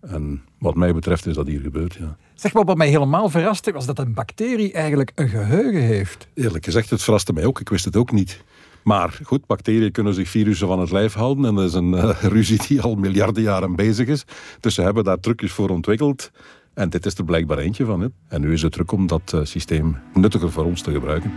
En 0.01 0.43
wat 0.59 0.75
mij 0.75 0.95
betreft 0.95 1.27
is 1.27 1.35
dat 1.35 1.47
hier 1.47 1.61
gebeurd, 1.61 1.95
ja. 1.95 2.17
Zeg 2.35 2.53
maar, 2.53 2.65
wat 2.65 2.77
mij 2.77 2.89
helemaal 2.89 3.29
verraste, 3.29 3.73
was 3.73 3.87
dat 3.87 3.99
een 3.99 4.15
bacterie 4.15 4.73
eigenlijk 4.73 5.13
een 5.15 5.29
geheugen 5.29 5.83
heeft. 5.83 6.29
Eerlijk 6.35 6.65
gezegd, 6.65 6.91
het 6.91 7.03
verraste 7.03 7.33
mij 7.33 7.45
ook. 7.45 7.61
Ik 7.61 7.69
wist 7.69 7.85
het 7.85 7.97
ook 7.97 8.13
niet. 8.13 8.43
Maar 8.83 9.19
goed, 9.23 9.47
bacteriën 9.47 9.93
kunnen 9.93 10.15
zich 10.15 10.29
virussen 10.29 10.67
van 10.67 10.81
het 10.81 10.91
lijf 10.91 11.13
houden. 11.13 11.45
En 11.45 11.55
dat 11.55 11.65
is 11.65 11.75
een 11.75 11.93
uh, 11.93 12.23
ruzie 12.35 12.61
die 12.67 12.81
al 12.81 12.95
miljarden 12.95 13.43
jaren 13.43 13.77
bezig 13.77 14.07
is. 14.07 14.25
Dus 14.61 14.75
ze 14.75 14.83
hebben 14.83 15.05
daar 15.05 15.21
trucjes 15.21 15.53
voor 15.53 15.69
ontwikkeld. 15.69 16.31
En 16.75 16.91
dit 16.91 17.07
is 17.07 17.15
er 17.15 17.25
blijkbaar 17.25 17.59
eentje 17.59 17.85
van. 17.85 18.01
Hè. 18.01 18.07
En 18.29 18.41
nu 18.41 18.53
is 18.53 18.63
het 18.63 18.73
druk 18.73 18.93
om 18.93 19.07
dat 19.07 19.33
uh, 19.35 19.41
systeem 19.45 19.97
nuttiger 20.15 20.53
voor 20.53 20.65
ons 20.65 20.83
te 20.83 20.91
gebruiken. 20.91 21.33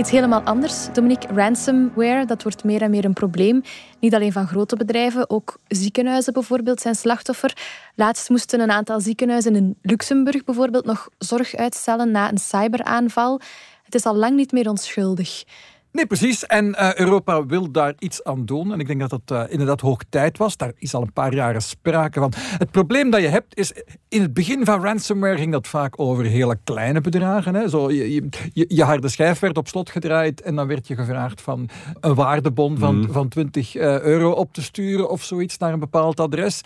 Iets 0.00 0.10
helemaal 0.10 0.40
anders. 0.42 0.92
Dominique, 0.92 1.34
ransomware, 1.34 2.24
dat 2.24 2.42
wordt 2.42 2.64
meer 2.64 2.82
en 2.82 2.90
meer 2.90 3.04
een 3.04 3.12
probleem. 3.12 3.62
Niet 3.98 4.14
alleen 4.14 4.32
van 4.32 4.46
grote 4.46 4.76
bedrijven, 4.76 5.30
ook 5.30 5.58
ziekenhuizen 5.68 6.32
bijvoorbeeld 6.32 6.80
zijn 6.80 6.94
slachtoffer. 6.94 7.56
Laatst 7.94 8.28
moesten 8.28 8.60
een 8.60 8.70
aantal 8.70 9.00
ziekenhuizen 9.00 9.56
in 9.56 9.76
Luxemburg 9.82 10.44
bijvoorbeeld 10.44 10.84
nog 10.84 11.08
zorg 11.18 11.54
uitstellen 11.54 12.10
na 12.10 12.30
een 12.30 12.38
cyberaanval. 12.38 13.40
Het 13.84 13.94
is 13.94 14.04
al 14.04 14.14
lang 14.14 14.36
niet 14.36 14.52
meer 14.52 14.68
onschuldig. 14.68 15.44
Nee, 15.92 16.06
precies. 16.06 16.46
En 16.46 16.66
uh, 16.66 16.94
Europa 16.94 17.46
wil 17.46 17.70
daar 17.70 17.94
iets 17.98 18.24
aan 18.24 18.44
doen. 18.44 18.72
En 18.72 18.80
ik 18.80 18.86
denk 18.86 19.00
dat 19.00 19.10
dat 19.10 19.30
uh, 19.32 19.52
inderdaad 19.52 19.80
hoog 19.80 20.00
tijd 20.08 20.38
was. 20.38 20.56
Daar 20.56 20.72
is 20.76 20.94
al 20.94 21.02
een 21.02 21.12
paar 21.12 21.34
jaren 21.34 21.62
sprake 21.62 22.20
van. 22.20 22.32
Het 22.36 22.70
probleem 22.70 23.10
dat 23.10 23.20
je 23.20 23.28
hebt 23.28 23.56
is, 23.56 23.72
in 24.08 24.22
het 24.22 24.34
begin 24.34 24.64
van 24.64 24.82
ransomware 24.82 25.36
ging 25.36 25.52
dat 25.52 25.68
vaak 25.68 26.00
over 26.00 26.24
hele 26.24 26.58
kleine 26.64 27.00
bedragen. 27.00 27.54
Hè. 27.54 27.68
Zo, 27.68 27.90
je, 27.90 28.28
je, 28.52 28.64
je 28.68 28.84
harde 28.84 29.08
schijf 29.08 29.38
werd 29.38 29.56
op 29.56 29.68
slot 29.68 29.90
gedraaid 29.90 30.40
en 30.40 30.54
dan 30.54 30.66
werd 30.66 30.86
je 30.86 30.94
gevraagd 30.94 31.40
van 31.40 31.68
een 32.00 32.14
waardebon 32.14 32.78
van, 32.78 32.96
mm. 32.96 33.12
van 33.12 33.28
20 33.28 33.74
uh, 33.74 33.94
eh, 33.94 34.02
euro 34.02 34.30
op 34.30 34.52
te 34.52 34.62
sturen 34.62 35.10
of 35.10 35.22
zoiets 35.22 35.58
naar 35.58 35.72
een 35.72 35.78
bepaald 35.78 36.20
adres. 36.20 36.60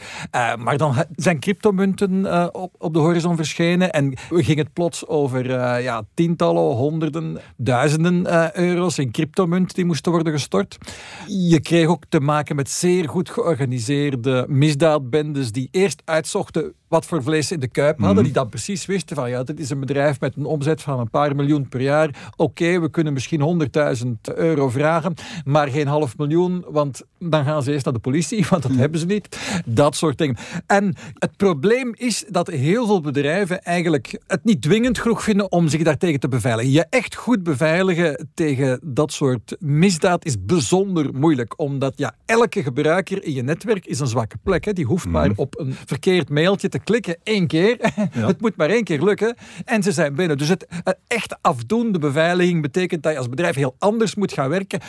maar 0.58 0.76
dan 0.76 0.94
zijn 1.16 1.40
cryptomunten 1.40 2.54
op, 2.54 2.74
op 2.78 2.92
de 2.92 2.98
horizon 2.98 3.36
verschenen 3.36 3.92
en 3.92 4.12
ging 4.30 4.58
het 4.58 4.72
plots 4.72 5.06
over 5.06 5.50
ja, 5.80 6.02
tientallen, 6.14 6.74
honderden, 6.74 7.38
duizenden 7.56 8.26
euro's 8.58 8.98
in 8.98 9.12
cryptomunt 9.14 9.74
die 9.74 9.84
moesten 9.84 10.12
worden 10.12 10.32
gestort. 10.32 10.78
Je 11.26 11.60
kreeg 11.60 11.86
ook 11.86 12.04
te 12.08 12.20
maken 12.20 12.56
met 12.56 12.70
zeer 12.70 13.08
goed 13.08 13.30
georganiseerde 13.30 14.46
misdaadbendes 14.48 15.52
die 15.52 15.68
eerst 15.70 16.02
uitzochten 16.04 16.74
wat 16.94 17.06
voor 17.06 17.22
vlees 17.22 17.52
in 17.52 17.60
de 17.60 17.68
kuip 17.68 17.98
hadden, 17.98 18.14
mhm. 18.14 18.24
die 18.24 18.32
dan 18.32 18.48
precies 18.48 18.86
wisten 18.86 19.16
van 19.16 19.30
ja, 19.30 19.42
dit 19.42 19.60
is 19.60 19.70
een 19.70 19.80
bedrijf 19.80 20.20
met 20.20 20.36
een 20.36 20.44
omzet 20.44 20.82
van 20.82 21.00
een 21.00 21.10
paar 21.10 21.36
miljoen 21.36 21.68
per 21.68 21.80
jaar. 21.80 22.32
Oké, 22.36 22.80
we 22.80 22.90
kunnen 22.90 23.12
misschien 23.12 23.68
100.000 23.96 24.34
euro 24.34 24.68
vragen, 24.68 25.14
maar 25.44 25.68
geen 25.68 25.86
half 25.86 26.16
miljoen, 26.18 26.64
want 26.68 27.02
dan 27.18 27.44
gaan 27.44 27.62
ze 27.62 27.72
eerst 27.72 27.84
naar 27.84 27.94
de 27.94 28.00
politie, 28.00 28.46
want 28.50 28.62
dat 28.62 28.70
mhm. 28.70 28.80
hebben 28.80 29.00
ze 29.00 29.06
niet. 29.06 29.38
Dat 29.66 29.96
soort 29.96 30.18
dingen. 30.18 30.36
En 30.66 30.94
het 31.14 31.36
probleem 31.36 31.92
is 31.96 32.24
dat 32.28 32.46
heel 32.46 32.86
veel 32.86 33.00
bedrijven 33.00 33.62
eigenlijk 33.62 34.20
het 34.26 34.44
niet 34.44 34.62
dwingend 34.62 34.98
genoeg 34.98 35.22
vinden 35.22 35.52
om 35.52 35.68
zich 35.68 35.82
daartegen 35.82 36.20
te 36.20 36.28
beveiligen. 36.28 36.72
Je 36.72 36.86
echt 36.90 37.14
goed 37.14 37.42
beveiligen 37.42 38.28
tegen 38.34 38.80
dat 38.82 39.12
soort 39.12 39.56
misdaad 39.58 40.24
is 40.24 40.44
bijzonder 40.44 41.14
moeilijk, 41.14 41.58
omdat 41.58 41.92
ja, 41.96 42.14
elke 42.26 42.62
gebruiker 42.62 43.24
in 43.24 43.32
je 43.32 43.42
netwerk 43.42 43.86
is 43.86 44.00
een 44.00 44.06
zwakke 44.06 44.36
plek. 44.42 44.64
Hè. 44.64 44.72
Die 44.72 44.84
hoeft 44.84 45.06
maar 45.06 45.30
mhm. 45.30 45.40
op 45.40 45.58
een 45.58 45.74
verkeerd 45.86 46.28
mailtje 46.28 46.68
te 46.68 46.82
klikken 46.84 47.16
één 47.22 47.46
keer. 47.46 47.76
het 48.10 48.40
moet 48.40 48.56
maar 48.56 48.70
één 48.70 48.84
keer 48.84 49.02
lukken. 49.02 49.36
En 49.64 49.82
ze 49.82 49.92
zijn 49.92 50.14
binnen. 50.14 50.38
Dus 50.38 50.48
het, 50.48 50.66
het 50.68 50.98
echt 51.06 51.36
afdoende 51.40 51.98
beveiliging 51.98 52.62
betekent 52.62 53.02
dat 53.02 53.12
je 53.12 53.18
als 53.18 53.28
bedrijf 53.28 53.54
heel 53.54 53.76
anders 53.78 54.14
moet 54.14 54.32
gaan 54.32 54.48
werken. 54.48 54.80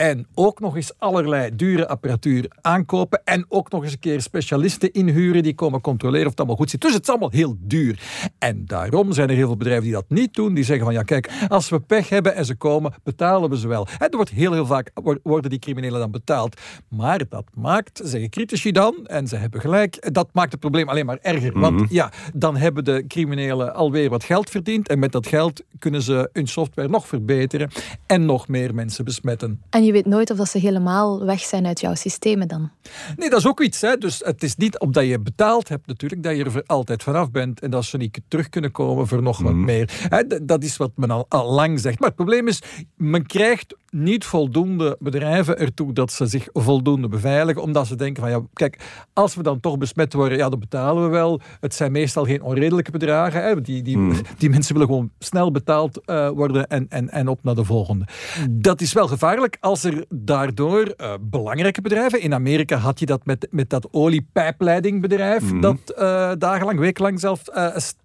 En 0.00 0.26
ook 0.34 0.60
nog 0.60 0.76
eens 0.76 0.92
allerlei 0.98 1.56
dure 1.56 1.88
apparatuur 1.88 2.50
aankopen. 2.60 3.20
En 3.24 3.44
ook 3.48 3.70
nog 3.70 3.82
eens 3.82 3.92
een 3.92 3.98
keer 3.98 4.20
specialisten 4.20 4.92
inhuren 4.92 5.42
die 5.42 5.54
komen 5.54 5.80
controleren 5.80 6.24
of 6.24 6.30
het 6.30 6.38
allemaal 6.38 6.56
goed 6.56 6.70
zit. 6.70 6.80
Dus 6.80 6.92
het 6.92 7.02
is 7.02 7.08
allemaal 7.08 7.30
heel 7.30 7.56
duur. 7.58 8.00
En 8.38 8.66
daarom 8.66 9.12
zijn 9.12 9.28
er 9.28 9.34
heel 9.34 9.46
veel 9.46 9.56
bedrijven 9.56 9.84
die 9.84 9.92
dat 9.92 10.04
niet 10.08 10.34
doen. 10.34 10.54
Die 10.54 10.64
zeggen 10.64 10.84
van 10.84 10.94
ja 10.94 11.02
kijk, 11.02 11.30
als 11.48 11.68
we 11.68 11.80
pech 11.80 12.08
hebben 12.08 12.34
en 12.34 12.44
ze 12.44 12.54
komen, 12.54 12.92
betalen 13.02 13.50
we 13.50 13.58
ze 13.58 13.68
wel. 13.68 13.86
En 13.98 14.08
er 14.08 14.16
wordt 14.16 14.30
heel 14.30 14.52
heel 14.52 14.66
vaak 14.66 14.90
worden 15.22 15.50
die 15.50 15.58
criminelen 15.58 16.00
dan 16.00 16.10
betaald. 16.10 16.60
Maar 16.88 17.28
dat 17.28 17.44
maakt, 17.54 18.00
zeggen 18.04 18.30
critici 18.30 18.72
dan, 18.72 19.06
en 19.06 19.26
ze 19.26 19.36
hebben 19.36 19.60
gelijk, 19.60 20.12
dat 20.12 20.28
maakt 20.32 20.50
het 20.50 20.60
probleem 20.60 20.88
alleen 20.88 21.06
maar 21.06 21.18
erger. 21.22 21.60
Want 21.60 21.80
mhm. 21.80 21.86
ja, 21.88 22.12
dan 22.34 22.56
hebben 22.56 22.84
de 22.84 23.04
criminelen 23.08 23.74
alweer 23.74 24.10
wat 24.10 24.24
geld 24.24 24.50
verdiend. 24.50 24.88
En 24.88 24.98
met 24.98 25.12
dat 25.12 25.26
geld 25.26 25.62
kunnen 25.78 26.02
ze 26.02 26.30
hun 26.32 26.46
software 26.46 26.88
nog 26.88 27.06
verbeteren 27.06 27.70
en 28.06 28.24
nog 28.24 28.48
meer 28.48 28.74
mensen 28.74 29.04
besmetten 29.04 29.60
je 29.89 29.89
weet 29.92 30.06
nooit 30.06 30.30
of 30.30 30.36
dat 30.36 30.48
ze 30.48 30.58
helemaal 30.58 31.24
weg 31.24 31.40
zijn 31.40 31.66
uit 31.66 31.80
jouw 31.80 31.94
systemen 31.94 32.48
dan. 32.48 32.70
Nee, 33.16 33.30
dat 33.30 33.38
is 33.38 33.46
ook 33.46 33.60
iets. 33.60 33.80
Hè. 33.80 33.96
Dus 33.96 34.20
het 34.24 34.42
is 34.42 34.56
niet 34.56 34.78
omdat 34.78 35.06
je 35.06 35.20
betaald 35.20 35.68
hebt 35.68 35.86
natuurlijk 35.86 36.22
dat 36.22 36.36
je 36.36 36.44
er 36.44 36.62
altijd 36.66 37.02
vanaf 37.02 37.30
bent 37.30 37.60
en 37.60 37.70
dat 37.70 37.84
ze 37.84 37.96
niet 37.96 38.20
terug 38.28 38.48
kunnen 38.48 38.70
komen 38.70 39.06
voor 39.06 39.22
nog 39.22 39.38
wat 39.38 39.52
mhm. 39.52 39.64
meer. 39.64 40.10
Dat 40.42 40.62
is 40.62 40.76
wat 40.76 40.90
men 40.94 41.10
al, 41.10 41.26
al 41.28 41.52
lang 41.52 41.80
zegt. 41.80 41.98
Maar 41.98 42.08
het 42.08 42.16
probleem 42.16 42.48
is, 42.48 42.62
men 42.96 43.26
krijgt 43.26 43.74
niet 43.90 44.24
voldoende 44.24 44.96
bedrijven 44.98 45.58
ertoe 45.58 45.92
dat 45.92 46.12
ze 46.12 46.26
zich 46.26 46.48
voldoende 46.52 47.08
beveiligen, 47.08 47.62
omdat 47.62 47.86
ze 47.86 47.96
denken 47.96 48.22
van 48.22 48.30
ja, 48.32 48.40
kijk, 48.52 49.04
als 49.12 49.34
we 49.34 49.42
dan 49.42 49.60
toch 49.60 49.78
besmet 49.78 50.12
worden, 50.12 50.38
ja, 50.38 50.48
dan 50.48 50.58
betalen 50.58 51.02
we 51.02 51.08
wel. 51.08 51.40
Het 51.60 51.74
zijn 51.74 51.92
meestal 51.92 52.24
geen 52.24 52.42
onredelijke 52.42 52.90
bedragen. 52.90 53.42
Hè. 53.42 53.60
Die, 53.60 53.82
die, 53.82 53.98
mhm. 53.98 54.20
die 54.38 54.50
mensen 54.50 54.72
willen 54.72 54.88
gewoon 54.88 55.10
snel 55.18 55.50
betaald 55.50 56.00
uh, 56.06 56.28
worden 56.28 56.66
en, 56.66 56.86
en, 56.88 57.08
en 57.08 57.28
op 57.28 57.42
naar 57.42 57.54
de 57.54 57.64
volgende. 57.64 58.06
Dat 58.50 58.80
is 58.80 58.92
wel 58.92 59.08
gevaarlijk 59.08 59.56
als 59.60 59.84
er 59.84 60.04
daardoor 60.08 60.94
uh, 60.96 61.12
belangrijke 61.20 61.80
bedrijven, 61.80 62.20
in 62.20 62.34
Amerika 62.34 62.76
had 62.76 63.00
je 63.00 63.06
dat 63.06 63.26
met, 63.26 63.46
met 63.50 63.70
dat 63.70 63.88
oliepijpleidingbedrijf, 63.90 65.52
mm. 65.52 65.60
dat 65.60 65.94
uh, 65.98 66.32
dagenlang, 66.38 66.78
wekenlang 66.78 67.20
zelf 67.20 67.42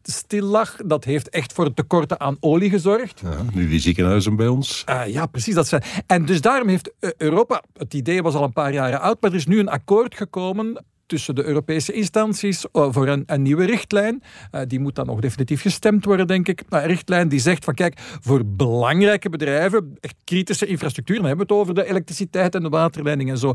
stil 0.03 0.45
lag. 0.45 0.75
Dat 0.85 1.03
heeft 1.03 1.29
echt 1.29 1.53
voor 1.53 1.73
tekorten 1.73 2.19
aan 2.19 2.37
olie 2.39 2.69
gezorgd. 2.69 3.21
Ja, 3.23 3.35
nu 3.53 3.69
die 3.69 3.79
ziekenhuizen 3.79 4.35
bij 4.35 4.47
ons. 4.47 4.83
ja, 5.07 5.25
precies. 5.25 5.53
Dat 5.55 5.67
zijn. 5.67 5.74
En 6.07 6.25
dus 6.25 6.41
daarom 6.41 6.67
heeft 6.67 6.93
Europa, 7.17 7.63
het 7.73 7.93
idee 7.93 8.21
was 8.21 8.35
al 8.35 8.43
een 8.43 8.53
paar 8.53 8.73
jaren 8.73 9.01
oud, 9.01 9.21
maar 9.21 9.31
er 9.31 9.37
is 9.37 9.45
nu 9.45 9.59
een 9.59 9.69
akkoord 9.69 10.15
gekomen 10.15 10.83
tussen 11.05 11.35
de 11.35 11.43
Europese 11.43 11.93
instanties 11.93 12.65
voor 12.71 13.07
een, 13.07 13.23
een 13.25 13.41
nieuwe 13.41 13.65
richtlijn. 13.65 14.23
Uh, 14.51 14.61
die 14.67 14.79
moet 14.79 14.95
dan 14.95 15.05
nog 15.05 15.19
definitief 15.19 15.61
gestemd 15.61 16.05
worden, 16.05 16.27
denk 16.27 16.47
ik. 16.47 16.63
Een 16.69 16.85
richtlijn 16.85 17.27
die 17.29 17.39
zegt 17.39 17.63
van 17.63 17.73
kijk, 17.73 17.99
voor 18.21 18.45
belangrijke 18.45 19.29
bedrijven, 19.29 19.97
echt 19.99 20.15
kritische 20.23 20.65
infrastructuur, 20.65 21.15
dan 21.15 21.25
hebben 21.25 21.47
we 21.47 21.53
het 21.53 21.61
over 21.61 21.75
de 21.75 21.89
elektriciteit 21.89 22.55
en 22.55 22.61
de 22.61 22.69
waterleiding 22.69 23.29
en 23.29 23.37
zo, 23.37 23.53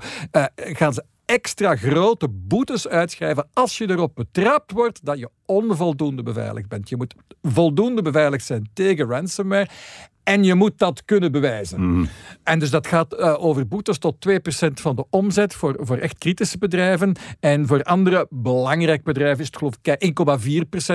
gaan 0.55 0.93
ze 0.93 1.05
extra 1.31 1.77
grote 1.77 2.29
boetes 2.29 2.89
uitschrijven 2.89 3.49
als 3.53 3.79
je 3.79 3.91
erop 3.91 4.15
betrapt 4.15 4.73
wordt 4.73 5.05
dat 5.05 5.19
je 5.19 5.29
onvoldoende 5.47 6.23
beveiligd 6.23 6.69
bent. 6.69 6.89
Je 6.89 6.97
moet 6.97 7.15
voldoende 7.43 8.03
beveiligd 8.03 8.45
zijn 8.45 8.71
tegen 8.73 9.09
ransomware. 9.09 9.69
En 10.23 10.45
je 10.45 10.55
moet 10.55 10.79
dat 10.79 11.05
kunnen 11.05 11.33
bewijzen. 11.33 11.93
Mhm. 11.93 12.07
En 12.43 12.59
dus 12.59 12.71
dat 12.71 12.87
gaat 12.87 13.15
uh, 13.15 13.45
over 13.45 13.69
boetes 13.69 13.99
tot 13.99 14.29
2% 14.29 14.33
van 14.73 14.97
de 14.97 15.05
omzet 15.11 15.55
voor, 15.55 15.77
voor 15.81 15.97
echt 15.97 16.19
kritische 16.19 16.59
bedrijven. 16.59 17.17
En 17.41 17.67
voor 17.67 17.83
andere 17.83 18.27
belangrijk 18.31 19.03
bedrijven 19.03 19.41
is 19.41 19.47
het 19.47 19.57
geloof 19.57 19.75
ik 19.83 20.15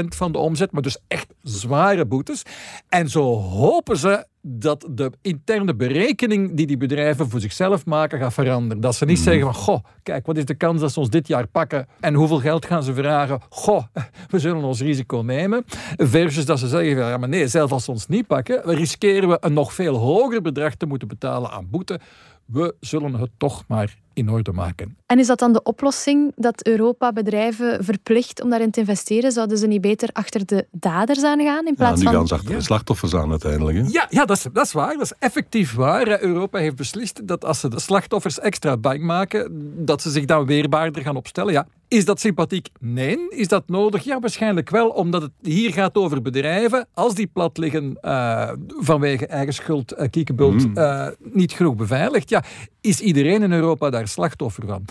1,4% 0.03 0.07
van 0.07 0.31
de 0.31 0.37
omzet. 0.37 0.71
Maar 0.71 0.81
dus 0.81 0.97
echt 1.07 1.33
zware 1.41 2.05
boetes. 2.05 2.41
En 2.89 3.09
zo 3.09 3.35
hopen 3.39 3.97
ze 3.97 4.25
dat 4.47 4.87
de 4.89 5.11
interne 5.21 5.75
berekening 5.75 6.53
die 6.53 6.67
die 6.67 6.77
bedrijven 6.77 7.29
voor 7.29 7.39
zichzelf 7.39 7.85
maken 7.85 8.19
gaat 8.19 8.33
veranderen. 8.33 8.81
Dat 8.81 8.95
ze 8.95 9.05
niet 9.05 9.17
mhm. 9.17 9.25
zeggen 9.25 9.43
van, 9.43 9.53
goh, 9.53 9.83
kijk, 10.03 10.25
wat 10.25 10.37
is 10.37 10.45
de 10.45 10.55
kans 10.55 10.81
dat 10.81 10.91
ze 10.91 10.99
ons 10.99 11.09
dit 11.09 11.27
jaar 11.27 11.47
pakken 11.47 11.87
en 11.99 12.13
hoeveel 12.13 12.39
geld 12.39 12.65
gaan 12.65 12.83
ze 12.83 12.93
vragen? 12.93 13.39
Goh, 13.49 13.83
we 14.31 14.39
zullen 14.39 14.63
ons 14.63 14.81
risico 14.81 15.17
nemen. 15.17 15.63
Versus 15.97 16.45
dat 16.45 16.59
ze 16.59 16.67
zeggen, 16.67 16.97
ja 16.97 17.17
maar 17.17 17.29
nee, 17.29 17.47
zelfs 17.47 17.71
als 17.71 17.83
ze 17.83 17.91
ons 17.91 18.07
niet 18.07 18.27
pakken, 18.27 18.61
riskeren 18.65 19.29
we 19.29 19.37
een 19.39 19.53
nog 19.53 19.73
veel 19.73 19.95
hoger 19.95 20.41
bedrag 20.41 20.75
te 20.75 20.85
moeten 20.85 21.07
betalen 21.07 21.51
aan 21.51 21.69
boete. 21.69 21.99
We 22.45 22.75
zullen 22.79 23.13
het 23.13 23.29
toch 23.37 23.63
maar 23.67 23.97
in 24.13 24.29
orde 24.29 24.51
maken. 24.51 24.97
En 25.05 25.19
is 25.19 25.27
dat 25.27 25.39
dan 25.39 25.53
de 25.53 25.63
oplossing 25.63 26.31
dat 26.35 26.65
Europa 26.65 27.13
bedrijven 27.13 27.83
verplicht 27.83 28.41
om 28.41 28.49
daarin 28.49 28.71
te 28.71 28.79
investeren? 28.79 29.31
Zouden 29.31 29.57
ze 29.57 29.67
niet 29.67 29.81
beter 29.81 30.09
achter 30.13 30.45
de 30.45 30.67
daders 30.71 31.23
aan 31.23 31.39
gaan 31.39 31.67
in 31.67 31.75
plaats 31.75 32.01
ja, 32.01 32.09
nu 32.09 32.15
gaan 32.15 32.27
ze 32.27 32.33
achter 32.33 32.55
de 32.55 32.61
slachtoffers 32.61 33.15
aan 33.15 33.31
uiteindelijk. 33.31 33.77
Hè? 33.77 33.83
Ja, 33.87 34.07
ja 34.09 34.25
dat, 34.25 34.37
is, 34.37 34.45
dat 34.53 34.65
is 34.65 34.71
waar. 34.71 34.93
Dat 34.93 35.01
is 35.01 35.13
effectief 35.19 35.73
waar. 35.73 36.21
Europa 36.21 36.57
heeft 36.57 36.75
beslist 36.75 37.27
dat 37.27 37.45
als 37.45 37.59
ze 37.59 37.67
de 37.67 37.79
slachtoffers 37.79 38.39
extra 38.39 38.77
bang 38.77 39.01
maken, 39.01 39.47
dat 39.85 40.01
ze 40.01 40.09
zich 40.09 40.25
dan 40.25 40.45
weerbaarder 40.45 41.01
gaan 41.01 41.15
opstellen. 41.15 41.53
Ja, 41.53 41.67
is 41.95 42.05
dat 42.05 42.19
sympathiek? 42.19 42.69
Nee. 42.79 43.17
Is 43.29 43.47
dat 43.47 43.63
nodig? 43.67 44.03
Ja, 44.03 44.19
waarschijnlijk 44.19 44.69
wel, 44.69 44.89
omdat 44.89 45.21
het 45.21 45.31
hier 45.41 45.73
gaat 45.73 45.95
over 45.95 46.21
bedrijven. 46.21 46.87
Als 46.93 47.15
die 47.15 47.27
plat 47.27 47.57
liggen 47.57 47.97
uh, 48.01 48.49
vanwege 48.67 49.27
eigen 49.27 49.53
schuld, 49.53 49.93
uh, 49.93 50.07
kiekenbult, 50.09 50.65
uh, 50.73 51.07
niet 51.19 51.51
genoeg 51.51 51.75
beveiligd, 51.75 52.29
ja, 52.29 52.43
is 52.81 52.99
iedereen 52.99 53.43
in 53.43 53.51
Europa 53.51 53.89
daar 53.89 54.07
slachtoffer 54.07 54.67
van. 54.67 54.85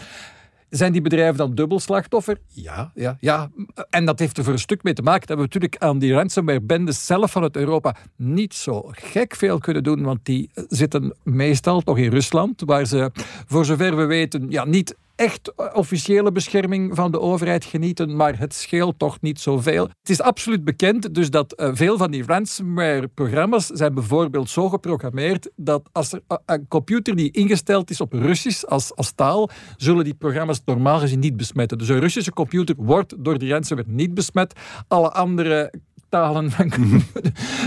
Zijn 0.71 0.93
die 0.93 1.01
bedrijven 1.01 1.37
dan 1.37 1.55
dubbel 1.55 1.81
slachtoffer? 1.81 2.39
Ja, 2.49 2.91
ja, 2.95 3.17
ja. 3.21 3.51
En 3.91 4.05
dat 4.05 4.19
heeft 4.19 4.39
er 4.39 4.45
voor 4.45 4.53
een 4.53 4.59
stuk 4.59 4.83
mee 4.83 4.95
te 4.95 5.03
maken 5.03 5.27
dat 5.27 5.37
we 5.37 5.43
natuurlijk 5.43 5.77
aan 5.79 5.99
die 5.99 6.13
ransomware-bendes 6.13 7.07
zelf 7.07 7.31
vanuit 7.31 7.57
Europa 7.57 7.97
niet 8.17 8.55
zo 8.55 8.83
gek 8.91 9.35
veel 9.37 9.59
kunnen 9.59 9.83
doen, 9.83 10.03
want 10.03 10.19
die 10.23 10.51
zitten 10.69 11.15
meestal 11.23 11.81
toch 11.81 11.99
in 11.99 12.11
Rusland, 12.11 12.63
waar 12.67 12.87
ze, 12.87 13.11
voor 13.47 13.65
zover 13.65 13.97
we 13.97 14.05
weten, 14.05 14.47
ja, 14.49 14.65
niet 14.65 14.97
echt 15.17 15.75
officiële 15.75 16.33
bescherming 16.33 16.95
van 16.95 17.11
de 17.11 17.21
overheid 17.21 17.65
genieten, 17.65 18.17
maar 18.17 18.39
het 18.39 18.55
scheelt 18.55 18.99
toch 18.99 19.21
niet 19.21 19.41
zoveel. 19.41 19.83
Het 19.83 20.11
is 20.11 20.21
absoluut 20.21 20.65
bekend 20.65 21.15
dus 21.15 21.31
dat 21.31 21.61
uh, 21.61 21.71
veel 21.73 21.97
van 21.97 22.11
die 22.11 22.25
ransomware-programma's 22.27 23.67
zijn 23.67 23.95
bijvoorbeeld 23.95 24.51
zo 24.51 24.69
geprogrammeerd 24.69 25.51
dat 25.57 25.89
als 25.93 26.13
er 26.13 26.21
uh, 26.29 26.39
een 26.47 26.69
computer 26.69 27.17
die 27.17 27.31
ingesteld 27.31 27.91
is 27.91 28.01
op 28.01 28.13
Russisch 28.13 28.65
als, 28.65 28.95
als 28.95 29.13
taal, 29.13 29.51
zullen 29.77 30.05
die 30.05 30.15
programma's 30.15 30.63
normaal 30.65 30.99
gezien 30.99 31.19
niet 31.19 31.37
besmetten. 31.37 31.79
Dus 31.79 31.89
een 31.89 32.01
Russische 32.01 32.33
computer 32.33 32.75
wordt 32.79 33.25
door 33.25 33.39
die 33.39 33.51
ransomware 33.51 33.91
niet 33.91 34.15
besmet. 34.15 34.53
Alle 34.89 35.11
andere 35.13 35.73
Neandertalen. 36.15 37.03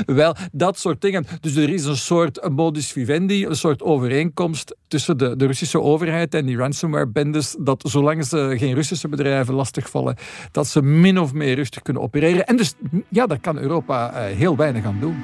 Wel, 0.21 0.35
dat 0.51 0.79
soort 0.79 1.01
dingen. 1.01 1.25
Dus 1.41 1.55
er 1.55 1.69
is 1.69 1.85
een 1.85 1.97
soort 1.97 2.49
modus 2.49 2.91
vivendi, 2.91 3.45
een 3.45 3.55
soort 3.55 3.81
overeenkomst 3.81 4.75
tussen 4.87 5.17
de, 5.17 5.35
de 5.35 5.45
Russische 5.45 5.81
overheid 5.81 6.33
en 6.33 6.45
die 6.45 6.57
ransomware-bendes, 6.57 7.55
dat 7.59 7.83
zolang 7.87 8.25
ze 8.25 8.55
geen 8.57 8.73
Russische 8.73 9.07
bedrijven 9.07 9.53
lastigvallen, 9.53 10.15
dat 10.51 10.67
ze 10.67 10.81
min 10.81 11.19
of 11.19 11.33
meer 11.33 11.55
rustig 11.55 11.81
kunnen 11.81 12.03
opereren. 12.03 12.45
En 12.45 12.57
dus, 12.57 12.73
ja, 13.09 13.27
daar 13.27 13.39
kan 13.39 13.57
Europa 13.57 14.11
uh, 14.11 14.35
heel 14.35 14.55
weinig 14.55 14.85
aan 14.85 14.97
doen. 14.99 15.15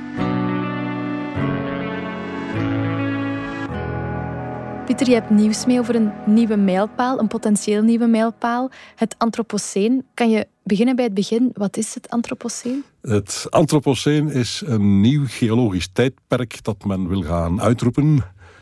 Pieter, 4.85 5.07
je 5.07 5.13
hebt 5.13 5.29
nieuws 5.29 5.65
mee 5.65 5.79
over 5.79 5.95
een 5.95 6.11
nieuwe 6.25 6.55
mijlpaal, 6.55 7.19
een 7.19 7.27
potentieel 7.27 7.81
nieuwe 7.81 8.07
mijlpaal, 8.07 8.71
het 8.95 9.15
Anthropoceen. 9.17 10.05
Kan 10.13 10.29
je 10.29 10.47
beginnen 10.63 10.95
bij 10.95 11.05
het 11.05 11.13
begin? 11.13 11.49
Wat 11.53 11.77
is 11.77 11.93
het 11.93 12.09
Anthropoceen? 12.09 12.83
Het 13.01 13.47
Anthropoceen 13.49 14.29
is 14.29 14.63
een 14.65 15.01
nieuw 15.01 15.23
geologisch 15.27 15.89
tijdperk 15.93 16.63
dat 16.63 16.85
men 16.85 17.07
wil 17.07 17.21
gaan 17.21 17.61
uitroepen. 17.61 18.15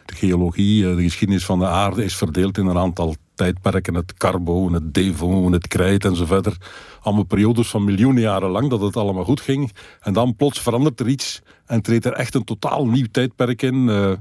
De 0.06 0.16
geologie, 0.16 0.90
eh, 0.90 0.96
de 0.96 1.02
geschiedenis 1.02 1.46
van 1.46 1.60
de 1.60 1.68
aarde 1.68 2.04
is 2.04 2.16
verdeeld 2.16 2.58
in 2.58 2.66
een 2.66 2.78
aantal 2.78 3.16
tijdperken. 3.36 3.94
Het 3.94 4.14
Carbo, 4.14 4.72
het 4.72 4.94
Devon, 4.94 5.52
het 5.52 5.68
Krijt 5.68 6.06
en 6.06 6.16
zo 6.16 6.26
verder. 6.26 6.58
Allemaal 7.02 7.24
periodes 7.24 7.68
van 7.68 7.84
miljoenen 7.84 8.22
jaren 8.22 8.50
lang 8.50 8.70
dat 8.70 8.82
het 8.82 8.98
allemaal 8.98 9.24
goed 9.24 9.42
ging. 9.42 9.72
En 10.02 10.14
dan 10.14 10.36
plots 10.36 10.62
verandert 10.62 11.00
er 11.00 11.08
iets 11.08 11.42
en 11.66 11.82
treedt 11.82 12.06
er 12.06 12.14
echt 12.14 12.36
een 12.36 12.44
totaal 12.44 12.88
nieuw 12.88 13.08
tijdperk 13.12 13.62
in. 13.62 13.88
Uh, 13.88 14.12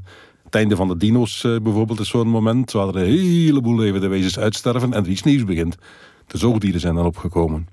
het 0.45 0.55
einde 0.55 0.77
van 0.77 0.89
de 0.89 0.97
dino's 0.97 1.43
uh, 1.45 1.57
bijvoorbeeld 1.63 2.01
is 2.01 2.09
zo'n 2.09 2.29
moment 2.29 2.73
waar 2.73 2.89
er 2.89 2.97
een 2.97 3.05
heleboel 3.05 3.79
levende 3.79 4.09
wezens 4.09 4.39
uitsterven 4.39 4.93
en 4.93 5.05
er 5.05 5.11
iets 5.11 5.23
nieuws 5.23 5.45
begint. 5.45 5.77
De 6.31 6.39
zoogdieren 6.39 6.81
zijn 6.81 6.95
dan 6.95 7.07
opgekomen. 7.07 7.69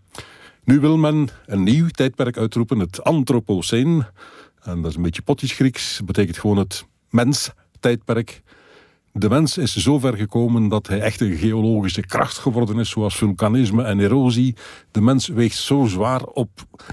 Nu 0.63 0.79
wil 0.79 0.97
men 0.97 1.29
een 1.45 1.63
nieuw 1.63 1.87
tijdperk 1.87 2.37
uitroepen, 2.37 2.79
het 2.79 3.03
Anthropoceen. 3.03 4.05
En 4.61 4.81
dat 4.81 4.91
is 4.91 4.97
een 4.97 5.01
beetje 5.01 5.21
potjes 5.21 5.51
Grieks, 5.51 6.01
betekent 6.05 6.37
gewoon 6.37 6.57
het 6.57 6.85
mens-tijdperk. 7.09 8.41
De 9.11 9.29
mens 9.29 9.57
is 9.57 9.75
zo 9.75 9.99
ver 9.99 10.17
gekomen 10.17 10.67
dat 10.67 10.87
hij 10.87 10.99
echt 10.99 11.21
een 11.21 11.35
geologische 11.35 12.01
kracht 12.01 12.37
geworden 12.37 12.79
is, 12.79 12.89
zoals 12.89 13.17
vulkanisme 13.17 13.83
en 13.83 13.99
erosie. 13.99 14.55
De 14.91 15.01
mens 15.01 15.27
weegt 15.27 15.57
zo 15.57 15.85
zwaar 15.85 16.23
op 16.23 16.49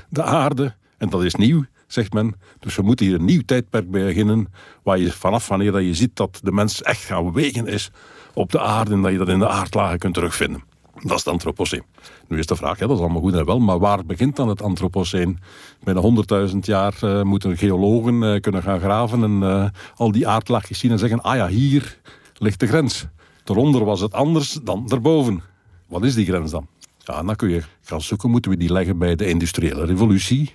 de 0.09 0.23
aarde, 0.23 0.75
en 0.99 1.09
dat 1.09 1.25
is 1.25 1.35
nieuw, 1.35 1.65
zegt 1.87 2.13
men. 2.13 2.35
Dus 2.59 2.77
we 2.77 2.83
moeten 2.83 3.07
hier 3.07 3.15
een 3.15 3.25
nieuw 3.25 3.43
tijdperk 3.45 3.91
beginnen, 3.91 4.53
waar 4.83 4.99
je 4.99 5.13
vanaf 5.13 5.49
wanneer 5.49 5.73
dat 5.73 5.83
je 5.83 5.95
ziet 5.95 6.17
dat 6.17 6.41
de 6.43 6.53
mens 6.53 6.83
echt 6.83 7.05
gaan 7.05 7.33
wegen 7.33 7.67
is 7.67 7.91
op 8.35 8.53
de 8.53 8.61
aarde 8.61 8.93
en 8.93 9.03
dat 9.03 9.13
je 9.13 9.19
dat 9.19 9.29
in 9.29 9.39
de 9.39 9.49
aardlagen 9.49 9.99
kunt 9.99 10.15
terugvinden. 10.15 10.74
Dat 11.03 11.19
is 11.19 11.25
het 11.25 11.29
Anthropoceen. 11.29 11.83
Nu 12.29 12.39
is 12.39 12.47
de 12.47 12.57
vraag, 12.57 12.79
ja, 12.79 12.87
dat 12.87 12.97
is 12.97 13.03
allemaal 13.03 13.21
goed 13.21 13.35
en 13.35 13.45
wel, 13.45 13.59
maar 13.59 13.79
waar 13.79 14.05
begint 14.07 14.37
dan 14.37 14.49
het 14.49 14.63
Anthropoceen? 14.63 15.39
Binnen 15.85 16.27
100.000 16.51 16.57
jaar 16.61 16.95
uh, 17.05 17.23
moeten 17.23 17.57
geologen 17.57 18.23
uh, 18.23 18.41
kunnen 18.41 18.63
gaan 18.63 18.81
graven 18.81 19.23
en 19.23 19.43
uh, 19.43 19.67
al 19.97 20.13
die 20.13 20.29
aardlaagjes 20.29 20.79
zien 20.79 20.91
en 20.91 20.99
zeggen, 20.99 21.23
ah 21.23 21.37
ja, 21.37 21.49
hier 21.49 21.99
ligt 22.39 22.61
de 22.61 22.67
grens. 22.67 23.07
Daaronder 23.45 23.85
was 23.85 24.01
het 24.01 24.13
anders 24.13 24.53
dan 24.63 24.87
daarboven. 24.87 25.43
Wat 25.89 26.05
is 26.05 26.15
die 26.15 26.27
grens 26.27 26.51
dan? 26.51 26.67
Dan 27.05 27.37
kun 27.37 27.49
je 27.49 27.63
gaan 27.83 28.01
zoeken, 28.01 28.31
moeten 28.31 28.51
we 28.51 28.57
die 28.57 28.73
leggen 28.73 28.99
bij 28.99 29.17
de 29.17 29.27
industriële 29.27 29.85
revolutie 29.85 30.55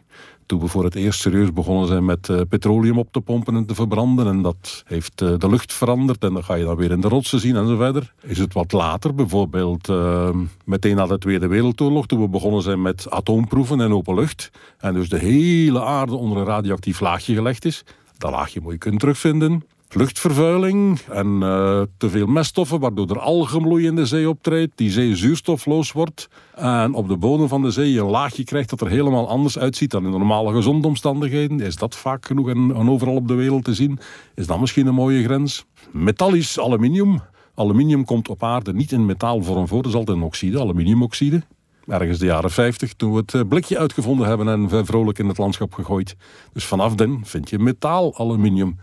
toen 0.50 0.60
we 0.60 0.68
voor 0.68 0.84
het 0.84 0.96
eerst 0.96 1.20
serieus 1.20 1.54
begonnen 1.54 1.88
zijn 1.88 2.06
met 2.06 2.28
uh, 2.28 2.42
petroleum 2.50 2.98
op 2.98 3.08
te 3.12 3.22
pompen 3.22 3.56
en 3.56 3.66
te 3.66 3.76
verbranden. 3.76 4.28
En 4.28 4.42
dat 4.42 4.84
heeft 4.86 5.22
uh, 5.22 5.34
de 5.38 5.50
lucht 5.50 5.74
veranderd 5.74 6.24
en 6.24 6.34
dan 6.34 6.44
ga 6.44 6.56
je 6.56 6.64
dan 6.64 6.76
weer 6.76 6.92
in 6.92 7.02
de 7.02 7.08
rotsen 7.08 7.40
zien 7.40 7.56
en 7.56 7.68
zo 7.68 7.76
verder. 7.76 8.14
Is 8.22 8.38
het 8.38 8.54
wat 8.54 8.72
later, 8.72 9.16
bijvoorbeeld 9.16 9.90
uh, 9.90 10.30
meteen 10.66 10.96
na 10.96 11.06
de 11.06 11.18
Tweede 11.18 11.48
Wereldoorlog, 11.48 12.06
toen 12.06 12.22
we 12.22 12.28
begonnen 12.28 12.62
zijn 12.62 12.82
met 12.82 13.10
atoomproeven 13.10 13.82
en 13.82 13.94
open 13.94 14.16
lucht. 14.16 14.52
En 14.78 14.94
dus 14.94 15.10
de 15.10 15.18
hele 15.18 15.84
aarde 15.84 16.16
onder 16.16 16.38
een 16.38 16.46
radioactief 16.46 17.00
laagje 17.00 17.36
gelegd 17.36 17.66
is. 17.66 17.84
Dat 18.18 18.32
laagje 18.32 18.62
moet 18.62 18.72
je 18.72 18.78
kunnen 18.78 19.00
terugvinden 19.00 19.64
luchtvervuiling 19.96 21.00
en 21.00 21.28
uh, 21.28 21.82
te 21.98 22.10
veel 22.10 22.26
meststoffen, 22.26 22.80
waardoor 22.80 23.10
er 23.10 23.20
algenbloei 23.20 23.86
in 23.86 23.96
de 23.96 24.06
zee 24.06 24.30
optreedt, 24.30 24.72
die 24.76 24.92
zee 24.92 25.16
zuurstofloos 25.16 25.92
wordt 25.92 26.28
en 26.56 26.94
op 26.94 27.08
de 27.08 27.18
bodem 27.18 27.48
van 27.48 27.62
de 27.62 27.72
zee 27.72 28.00
een 28.00 28.06
laagje 28.06 28.44
krijgt 28.44 28.70
dat 28.70 28.82
er 28.82 28.90
helemaal 28.90 29.30
anders 29.30 29.60
uitziet 29.60 29.92
dan 29.92 30.04
in 30.04 30.10
normale 30.10 30.54
gezonde 30.54 30.88
omstandigheden. 30.88 31.60
Is 31.60 31.76
dat 31.76 31.96
vaak 31.96 32.26
genoeg 32.26 32.50
en, 32.50 32.76
en 32.76 32.90
overal 32.90 33.16
op 33.16 33.28
de 33.28 33.34
wereld 33.34 33.64
te 33.64 33.74
zien? 33.74 34.00
Is 34.36 34.48
dat 34.48 34.60
misschien 34.60 34.88
een 34.88 34.94
mooie 34.94 35.24
grens? 35.24 35.66
Metallisch 35.92 36.60
aluminium. 36.60 37.22
Aluminium 37.56 38.06
komt 38.06 38.30
op 38.30 38.44
aarde 38.44 38.74
niet 38.74 38.92
in 38.92 39.06
metaalvorm 39.06 39.68
voor, 39.68 39.82
dat 39.82 39.92
is 39.92 39.98
altijd 39.98 40.18
een 40.18 40.24
oxide, 40.24 40.60
aluminiumoxide 40.60 41.44
ergens 41.90 42.20
de 42.20 42.26
jaren 42.26 42.52
50, 42.52 42.94
toen 42.94 43.12
we 43.12 43.18
het 43.18 43.34
eh, 43.34 43.42
blikje 43.48 43.78
uitgevonden 43.80 44.28
hebben 44.28 44.48
en 44.48 44.86
vrolijk 44.86 45.20
in 45.20 45.28
het 45.28 45.38
landschap 45.38 45.74
gegooid. 45.74 46.16
Dus 46.54 46.66
vanaf 46.66 46.96
dan 46.96 47.22
vind 47.24 47.50
je 47.50 47.60
metaal 47.60 48.18
aluminium 48.18 48.80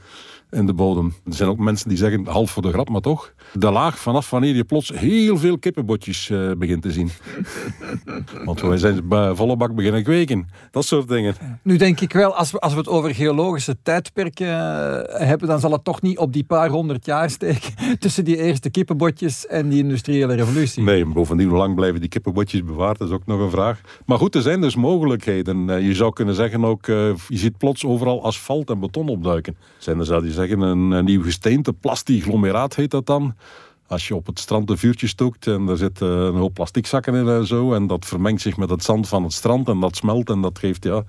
in 0.51 0.67
de 0.67 0.75
bodem. 0.75 1.15
Er 1.25 1.35
zijn 1.35 1.49
ook 1.49 1.59
mensen 1.59 1.89
die 1.89 1.99
zeggen, 1.99 2.27
half 2.27 2.51
voor 2.51 2.63
de 2.63 2.73
grap, 2.73 2.89
maar 2.89 3.01
toch. 3.01 3.33
De 3.53 3.71
laag 3.71 3.99
vanaf 3.99 4.31
wanneer 4.31 4.55
je 4.55 4.65
plots 4.65 4.93
heel 4.95 5.39
veel 5.39 5.59
kippenbotjes 5.59 6.29
uh, 6.29 6.51
begint 6.59 6.83
te 6.83 6.93
zien. 6.93 7.11
Want 8.45 8.61
wij 8.61 8.77
zijn 8.77 9.09
bij 9.09 9.35
volle 9.35 9.57
bak 9.57 9.75
beginnen 9.75 10.03
kweken. 10.03 10.49
Dat 10.71 10.85
soort 10.85 11.09
dingen. 11.09 11.35
Nu 11.63 11.77
denk 11.77 12.01
ik 12.01 12.13
wel, 12.13 12.35
als 12.35 12.51
we, 12.51 12.59
als 12.59 12.73
we 12.73 12.79
het 12.79 12.89
over 12.89 13.15
geologische 13.15 13.77
tijdperken 13.83 14.47
uh, 14.47 15.01
hebben, 15.27 15.49
dan 15.49 15.61
zal 15.61 15.73
het 15.73 15.85
toch 15.85 16.03
niet 16.03 16.19
op 16.19 16.33
die 16.33 16.45
paar 16.45 16.69
honderd 16.69 17.07
jaar 17.07 17.31
steken 17.31 17.75
tussen 17.99 18.25
die 18.25 18.37
eerste 18.37 18.71
kippenbotjes 18.71 19.47
en 19.47 19.69
die 19.69 19.83
industriële 19.83 20.35
revolutie. 20.35 20.83
Nee, 20.83 21.07
bovendien, 21.07 21.49
hoe 21.49 21.59
lang 21.59 21.75
blijven 21.75 22.01
die 22.01 22.09
kippenbotjes 22.09 22.65
bewaard, 22.65 22.99
dat 22.99 23.09
is 23.09 23.15
ook 23.15 23.27
nog 23.27 23.41
een 23.41 23.51
vraag. 23.51 23.81
Maar 24.07 24.19
goed, 24.19 24.35
er 24.35 24.43
zijn 24.43 24.61
dus 24.61 24.77
mogelijkheden. 24.77 25.69
Uh, 25.69 25.87
je 25.87 25.95
zou 25.95 26.13
kunnen 26.13 26.35
zeggen 26.35 26.65
ook, 26.65 26.87
je 26.87 27.17
ziet 27.29 27.59
plots 27.59 27.85
overal 27.85 28.25
asfalt 28.25 28.71
en 28.71 28.81
beton 28.81 29.09
opduiken. 29.09 29.57
Zijn 29.79 29.99
er 29.99 30.05
zou 30.05 30.23
die 30.23 30.33
zeggen, 30.33 30.46
een, 30.51 30.91
een 30.91 31.05
nieuw 31.05 31.23
gesteente, 31.23 31.73
plastiglomeraat 31.73 32.75
heet 32.75 32.91
dat 32.91 33.07
dan. 33.07 33.35
Als 33.87 34.09
je 34.09 34.15
op 34.15 34.27
het 34.27 34.39
strand 34.39 34.71
een 34.71 34.79
vuurtje 34.79 35.07
stookt 35.07 35.47
en 35.47 35.69
er 35.69 35.77
zitten 35.77 36.09
een 36.09 36.35
hoop 36.35 36.55
plasticzakken 36.55 37.15
in 37.15 37.29
en 37.29 37.47
zo, 37.47 37.75
en 37.75 37.87
dat 37.87 38.05
vermengt 38.05 38.43
zich 38.43 38.57
met 38.57 38.71
het 38.71 38.83
zand 38.83 39.09
van 39.09 39.23
het 39.23 39.33
strand 39.33 39.69
en 39.69 39.81
dat 39.81 39.97
smelt 39.97 40.31
en 40.31 40.41
dat 40.41 40.59
geeft 40.59 40.85
ja, 40.85 41.05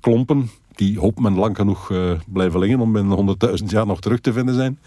klompen 0.00 0.50
die 0.80 0.98
hoopt 0.98 1.20
men 1.20 1.34
lang 1.34 1.56
genoeg 1.56 1.90
uh, 1.90 2.12
blijven 2.26 2.60
liggen 2.60 2.80
om 2.80 2.92
binnen 2.92 3.36
100.000 3.60 3.64
jaar 3.66 3.86
nog 3.86 4.00
terug 4.00 4.20
te 4.20 4.32
vinden 4.32 4.54
zijn. 4.54 4.78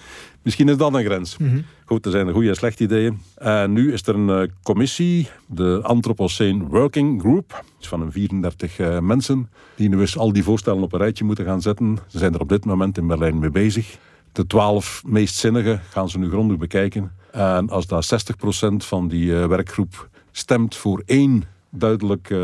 Misschien 0.41 0.69
is 0.69 0.77
dat 0.77 0.93
een 0.93 1.03
grens. 1.03 1.38
Mm 1.38 1.49
-hmm. 1.49 1.63
Goed, 1.86 2.06
er 2.06 2.12
zijn 2.12 2.32
goede 2.32 2.49
en 2.49 2.56
slechte 2.56 2.84
ideeën. 2.84 3.19
En 3.36 3.73
nu 3.73 3.93
is 3.93 4.08
er 4.08 4.15
een 4.15 4.41
uh, 4.41 4.47
commissie, 4.63 5.29
de 5.47 5.79
Anthropocene 5.84 6.63
Working 6.67 7.21
Group, 7.21 7.63
van 7.79 8.01
een 8.01 8.12
34 8.12 8.79
uh, 8.79 8.95
eh, 8.95 9.03
mensen, 9.03 9.49
die 9.75 9.89
nu 9.89 9.99
eens 9.99 10.17
al 10.17 10.34
die 10.34 10.43
voorstellen 10.43 10.84
op 10.84 10.93
een 10.93 10.99
rijtje 10.99 11.23
moeten 11.23 11.45
gaan 11.45 11.62
zetten. 11.62 11.97
Ze 12.08 12.17
zijn 12.17 12.34
er 12.34 12.39
op 12.39 12.49
dit 12.49 12.65
moment 12.65 12.97
in 12.97 13.08
Berlijn 13.08 13.39
mee 13.39 13.51
bezig. 13.51 13.97
De 14.32 14.47
twaalf 14.47 15.01
meest 15.06 15.36
zinnige 15.36 15.79
gaan 15.89 16.10
ze 16.10 16.19
nu 16.19 16.29
grondig 16.29 16.58
bekijken. 16.58 17.12
En 17.32 17.69
als 17.69 17.88
daar 17.88 18.03
60% 18.73 18.75
van 18.75 19.08
die 19.08 19.34
werkgroep 19.34 20.10
stemt 20.32 20.75
voor 20.75 21.03
één 21.06 21.43
duidelijk 21.69 22.36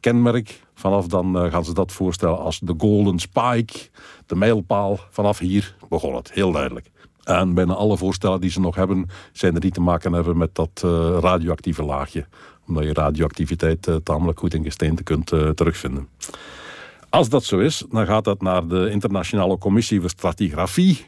kenmerk, 0.00 0.63
Vanaf 0.74 1.06
dan 1.06 1.44
uh, 1.44 1.52
gaan 1.52 1.64
ze 1.64 1.74
dat 1.74 1.92
voorstellen 1.92 2.38
als 2.38 2.58
de 2.58 2.74
golden 2.78 3.18
spike, 3.18 3.88
de 4.26 4.36
mijlpaal. 4.36 4.98
Vanaf 5.10 5.38
hier 5.38 5.76
begon 5.88 6.14
het, 6.14 6.32
heel 6.32 6.52
duidelijk. 6.52 6.90
En 7.24 7.54
bijna 7.54 7.74
alle 7.74 7.96
voorstellen 7.96 8.40
die 8.40 8.50
ze 8.50 8.60
nog 8.60 8.74
hebben, 8.74 9.06
zijn 9.32 9.54
er 9.54 9.60
die 9.60 9.70
te 9.70 9.80
maken 9.80 10.12
hebben 10.12 10.36
met 10.36 10.54
dat 10.54 10.82
uh, 10.84 11.18
radioactieve 11.20 11.82
laagje. 11.82 12.26
Omdat 12.66 12.84
je 12.84 12.92
radioactiviteit 12.92 13.86
uh, 13.86 13.94
tamelijk 13.94 14.38
goed 14.38 14.54
in 14.54 14.64
gesteente 14.64 15.02
kunt 15.02 15.26
terugvinden. 15.26 16.08
Als 17.08 17.28
dat 17.28 17.44
zo 17.44 17.58
is, 17.58 17.84
dan 17.90 18.06
gaat 18.06 18.24
dat 18.24 18.42
naar 18.42 18.66
de 18.66 18.90
Internationale 18.90 19.58
Commissie 19.58 20.00
voor 20.00 20.10
Stratigrafie. 20.10 21.06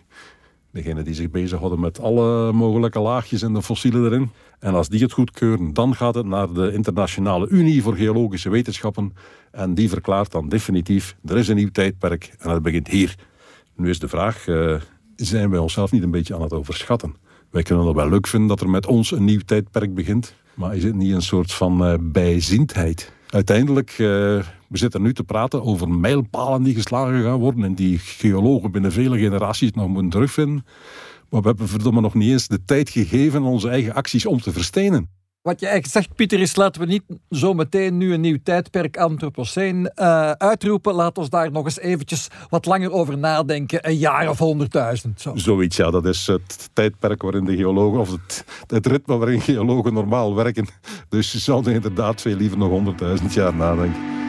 Degene 0.77 1.03
die 1.03 1.15
zich 1.15 1.31
bezighouden 1.31 1.81
met 1.81 2.01
alle 2.01 2.53
mogelijke 2.53 2.99
laagjes 2.99 3.43
en 3.43 3.53
de 3.53 3.63
fossielen 3.63 4.05
erin. 4.05 4.31
En 4.59 4.75
als 4.75 4.89
die 4.89 5.03
het 5.03 5.13
goedkeuren, 5.13 5.73
dan 5.73 5.95
gaat 5.95 6.15
het 6.15 6.27
naar 6.27 6.53
de 6.53 6.73
Internationale 6.73 7.49
Unie 7.49 7.83
voor 7.83 7.95
Geologische 7.95 8.51
Wetenschappen. 8.51 9.15
En 9.51 9.75
die 9.75 9.89
verklaart 9.89 10.33
dan 10.33 10.49
definitief, 10.49 11.17
er 11.25 11.37
is 11.37 11.49
een 11.49 11.57
nieuw 11.57 11.71
tijdperk 11.73 12.35
en 12.39 12.51
het 12.51 12.63
begint 12.63 12.89
hier. 12.89 13.15
Nu 13.77 13.91
is 13.91 13.99
de 13.99 14.09
vraag, 14.09 14.47
uh, 14.47 14.81
zijn 15.17 15.51
wij 15.51 15.59
onszelf 15.59 15.93
niet 15.93 16.03
een 16.03 16.11
beetje 16.11 16.35
aan 16.35 16.43
het 16.43 16.53
overschatten? 16.53 17.15
Wij 17.51 17.63
kunnen 17.63 17.87
het 17.87 17.97
wel 17.97 18.09
leuk 18.09 18.27
vinden 18.27 18.49
dat 18.49 18.61
er 18.61 18.71
met 18.71 18.87
ons 18.87 19.11
een 19.11 19.25
nieuw 19.25 19.41
tijdperk 19.47 19.95
begint. 19.95 20.35
Maar 20.55 20.77
is 20.77 20.85
het 20.85 20.95
niet 20.95 21.13
een 21.13 21.23
soort 21.23 21.53
van 21.53 21.87
uh, 21.87 21.95
bijzindheid? 22.01 23.13
Uiteindelijk, 23.37 23.91
uh, 23.91 23.99
we 24.69 24.79
zitten 24.79 25.03
nu 25.03 25.15
te 25.15 25.25
praten 25.25 25.63
over 25.63 25.89
mijlpalen 25.89 26.63
die 26.63 26.75
geslagen 26.75 27.23
gaan 27.23 27.39
worden 27.39 27.65
en 27.65 27.75
die 27.75 27.99
geologen 27.99 28.71
binnen 28.71 28.93
vele 28.93 29.19
generaties 29.19 29.73
nog 29.73 29.89
moeten 29.89 30.11
terugvinden. 30.11 30.65
Maar 31.31 31.41
we 31.41 31.49
hebben 31.49 31.69
verdomme 31.69 32.01
nog 32.01 32.15
niet 32.15 32.31
eens 32.31 32.49
de 32.49 32.65
tijd 32.65 32.91
gegeven 32.91 33.43
onze 33.43 33.69
eigen 33.69 33.95
acties 33.95 34.27
om 34.27 34.41
te 34.41 34.53
verstenen. 34.53 35.09
Wat 35.47 35.61
je 35.61 35.67
eigenlijk 35.67 35.95
zegt, 35.95 36.17
Pieter, 36.17 36.41
is 36.41 36.57
laten 36.57 36.81
we 36.81 36.87
niet 36.87 37.03
zo 37.31 37.55
meteen 37.55 37.97
nu 37.97 38.13
een 38.13 38.21
nieuw 38.21 38.39
tijdperk 38.43 38.97
Anthropoceen 38.97 39.93
uh, 39.97 40.31
uitroepen. 40.31 40.95
Laat 40.95 41.19
ons 41.19 41.31
daar 41.31 41.51
nog 41.51 41.65
eens 41.65 41.79
eventjes 41.79 42.29
wat 42.49 42.67
langer 42.67 42.93
over 42.93 43.19
nadenken. 43.19 43.89
Een 43.89 43.97
jaar 43.97 44.29
of 44.29 44.39
honderdduizend. 44.39 45.21
Zo. 45.21 45.33
Zoiets, 45.37 45.77
ja. 45.77 45.91
Dat 45.91 46.05
is 46.05 46.27
het 46.27 46.71
tijdperk 46.73 47.23
waarin 47.23 47.45
de 47.45 47.57
geologen, 47.57 48.01
of 48.01 48.11
het, 48.11 48.45
het 48.67 48.87
ritme 48.87 49.17
waarin 49.17 49.41
geologen 49.41 49.93
normaal 49.93 50.35
werken. 50.35 50.67
Dus 51.09 51.33
je 51.33 51.39
zou 51.39 51.73
inderdaad 51.73 52.21
veel 52.21 52.37
liever 52.37 52.59
nog 52.59 52.69
honderdduizend 52.69 53.35
jaar 53.35 53.55
nadenken. 53.55 54.26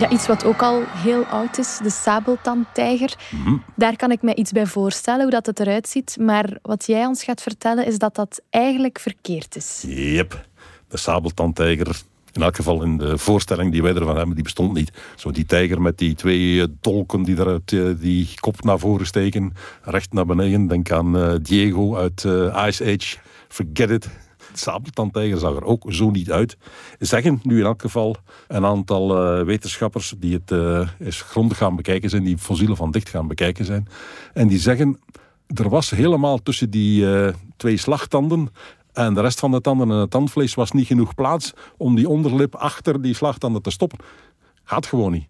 Ja, 0.00 0.10
iets 0.10 0.26
wat 0.26 0.44
ook 0.44 0.62
al 0.62 0.82
heel 0.86 1.24
oud 1.24 1.58
is, 1.58 1.78
de 1.82 1.90
sabeltandtijger. 1.90 3.14
Mhm. 3.30 3.56
Daar 3.76 3.96
kan 3.96 4.10
ik 4.10 4.22
me 4.22 4.34
iets 4.34 4.52
bij 4.52 4.66
voorstellen, 4.66 5.22
hoe 5.22 5.30
dat 5.30 5.46
het 5.46 5.60
eruit 5.60 5.88
ziet. 5.88 6.16
Maar 6.20 6.58
wat 6.62 6.86
jij 6.86 7.06
ons 7.06 7.24
gaat 7.24 7.42
vertellen, 7.42 7.86
is 7.86 7.98
dat 7.98 8.14
dat 8.14 8.40
eigenlijk 8.50 8.98
verkeerd 8.98 9.56
is. 9.56 9.84
Yep, 9.86 10.46
de 10.88 10.96
sabeltandtijger 10.96 12.02
in 12.32 12.42
elk 12.42 12.56
geval 12.56 12.82
in 12.82 12.98
de 12.98 13.18
voorstelling 13.18 13.72
die 13.72 13.82
wij 13.82 13.94
ervan 13.94 14.16
hebben, 14.16 14.34
die 14.34 14.44
bestond 14.44 14.72
niet. 14.72 14.92
Zo 15.16 15.30
die 15.30 15.46
tijger 15.46 15.82
met 15.82 15.98
die 15.98 16.14
twee 16.14 16.60
eh, 16.60 16.66
dolken 16.80 17.22
die 17.22 17.38
eruit 17.38 17.72
uh, 17.72 17.94
die 17.98 18.28
kop 18.40 18.64
naar 18.64 18.78
voren 18.78 19.06
steken, 19.06 19.52
recht 19.82 20.12
naar 20.12 20.26
beneden. 20.26 20.66
Denk 20.66 20.90
aan 20.90 21.16
uh, 21.16 21.34
Diego 21.42 21.96
uit 21.96 22.24
Ice 22.66 22.84
Age. 22.84 23.16
Forget 23.48 23.90
it. 23.90 24.08
Sabeltandtijger 24.52 25.38
zag 25.38 25.56
er 25.56 25.64
ook 25.64 25.84
zo 25.88 26.10
niet 26.10 26.30
uit. 26.30 26.56
Zeggen 26.98 27.40
nu 27.42 27.58
in 27.58 27.64
elk 27.64 27.80
geval 27.80 28.16
een 28.48 28.64
aantal 28.64 29.14
wetenschappers 29.44 30.14
die 30.18 30.40
het 30.44 30.50
eens 30.98 31.22
grondig 31.22 31.58
gaan 31.58 31.76
bekijken 31.76 32.10
zijn, 32.10 32.24
die 32.24 32.38
fossielen 32.38 32.76
van 32.76 32.90
dicht 32.90 33.08
gaan 33.08 33.28
bekijken 33.28 33.64
zijn. 33.64 33.88
En 34.34 34.48
die 34.48 34.58
zeggen, 34.58 35.00
er 35.46 35.68
was 35.68 35.90
helemaal 35.90 36.38
tussen 36.38 36.70
die 36.70 37.06
twee 37.56 37.76
slagtanden 37.76 38.48
en 38.92 39.14
de 39.14 39.20
rest 39.20 39.40
van 39.40 39.50
de 39.50 39.60
tanden 39.60 39.90
en 39.90 39.96
het 39.96 40.10
tandvlees 40.10 40.54
was 40.54 40.72
niet 40.72 40.86
genoeg 40.86 41.14
plaats 41.14 41.52
om 41.76 41.94
die 41.94 42.08
onderlip 42.08 42.54
achter 42.54 43.02
die 43.02 43.14
slagtanden 43.14 43.62
te 43.62 43.70
stoppen. 43.70 43.98
Gaat 44.64 44.86
gewoon 44.86 45.12
niet. 45.12 45.26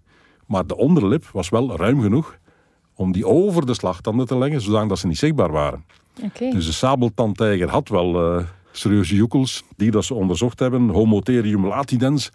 Maar 0.46 0.66
de 0.66 0.76
onderlip 0.76 1.24
was 1.32 1.48
wel 1.48 1.76
ruim 1.76 2.00
genoeg 2.00 2.38
om 2.94 3.12
die 3.12 3.26
over 3.26 3.66
de 3.66 3.74
slagtanden 3.74 4.26
te 4.26 4.38
leggen, 4.38 4.60
zodat 4.60 4.98
ze 4.98 5.06
niet 5.06 5.18
zichtbaar 5.18 5.52
waren. 5.52 5.84
Okay. 6.22 6.50
Dus 6.50 6.66
de 6.66 6.72
sabeltandtijger 6.72 7.68
had 7.68 7.88
wel 7.88 8.38
uh, 8.38 8.44
serieuze 8.72 9.14
joekels, 9.14 9.62
die 9.76 9.90
dat 9.90 10.04
ze 10.04 10.14
onderzocht 10.14 10.58
hebben. 10.58 10.88
Homotherium 10.88 11.66
latidens 11.66 12.30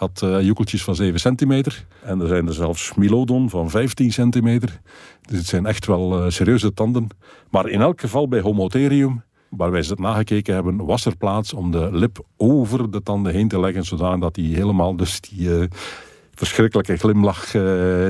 had 0.00 0.20
uh, 0.24 0.42
joekeltjes 0.42 0.84
van 0.84 0.94
7 0.94 1.20
centimeter. 1.20 1.86
En 2.02 2.20
er 2.20 2.28
zijn 2.28 2.46
er 2.46 2.54
zelfs 2.54 2.94
Milodon 2.94 3.50
van 3.50 3.70
15 3.70 4.12
centimeter. 4.12 4.80
Dus 5.22 5.38
het 5.38 5.46
zijn 5.46 5.66
echt 5.66 5.86
wel 5.86 6.24
uh, 6.24 6.30
serieuze 6.30 6.72
tanden. 6.72 7.06
Maar 7.50 7.68
in 7.68 7.80
elk 7.80 8.00
geval 8.00 8.28
bij 8.28 8.40
Homotherium 8.40 9.22
waar 9.48 9.70
wij 9.70 9.82
ze 9.82 9.90
het 9.90 9.98
nagekeken 9.98 10.54
hebben, 10.54 10.84
was 10.84 11.04
er 11.04 11.16
plaats 11.16 11.52
om 11.52 11.70
de 11.70 11.88
lip 11.92 12.24
over 12.36 12.90
de 12.90 13.02
tanden 13.02 13.32
heen 13.32 13.48
te 13.48 13.60
leggen, 13.60 13.84
zodat 13.84 14.36
hij 14.36 14.44
helemaal 14.44 14.96
dus 14.96 15.20
die 15.20 15.40
uh, 15.40 15.64
verschrikkelijke 16.34 16.96
glimlach 16.96 17.54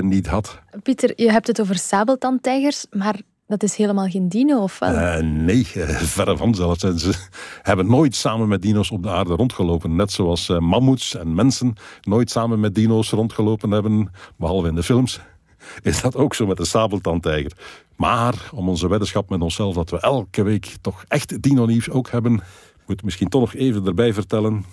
niet 0.01 0.27
had. 0.27 0.59
Pieter, 0.83 1.13
je 1.15 1.31
hebt 1.31 1.47
het 1.47 1.61
over 1.61 1.75
sabeltandtijgers, 1.77 2.85
maar 2.91 3.19
dat 3.51 3.63
is 3.63 3.75
helemaal 3.75 4.07
geen 4.07 4.29
dino, 4.29 4.61
of 4.61 4.79
wel? 4.79 4.93
Uh, 4.93 5.17
nee, 5.17 5.65
verre 6.15 6.37
van 6.37 6.55
zelfs. 6.55 6.79
Ze 6.79 7.13
hebben 7.61 7.87
nooit 7.87 8.15
samen 8.15 8.47
met 8.47 8.61
dino's 8.61 8.91
op 8.91 9.03
de 9.03 9.09
aarde 9.09 9.33
rondgelopen. 9.33 9.95
Net 9.95 10.11
zoals 10.11 10.47
mammoets 10.47 11.15
en 11.15 11.33
mensen 11.35 11.73
nooit 12.01 12.29
samen 12.29 12.59
met 12.59 12.75
dino's 12.75 13.09
rondgelopen 13.09 13.71
hebben, 13.71 14.11
behalve 14.35 14.67
in 14.67 14.75
de 14.75 14.83
films 14.83 15.19
is 15.81 16.01
dat 16.01 16.15
ook 16.15 16.33
zo 16.33 16.45
met 16.45 16.57
de 16.57 16.65
sabeltandtijger. 16.65 17.51
Maar 17.95 18.49
om 18.53 18.69
onze 18.69 18.87
weddenschap 18.87 19.29
met 19.29 19.41
onszelf 19.41 19.75
dat 19.75 19.89
we 19.89 19.99
elke 19.99 20.43
week 20.43 20.75
toch 20.81 21.03
echt 21.07 21.41
dino-nieuws 21.41 21.89
ook 21.89 22.09
hebben, 22.09 22.41
moet 22.87 23.03
misschien 23.03 23.29
toch 23.29 23.41
nog 23.41 23.53
even 23.53 23.85
erbij 23.85 24.13
vertellen. 24.13 24.65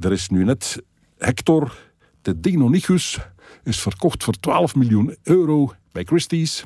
Er 0.00 0.12
is 0.12 0.28
nu 0.28 0.44
net 0.44 0.82
Hector, 1.18 1.78
de 2.22 2.40
Dinonychus, 2.40 3.18
is 3.64 3.80
verkocht 3.80 4.24
voor 4.24 4.34
12 4.34 4.74
miljoen 4.74 5.16
euro 5.22 5.72
bij 5.92 6.04
Christie's. 6.04 6.64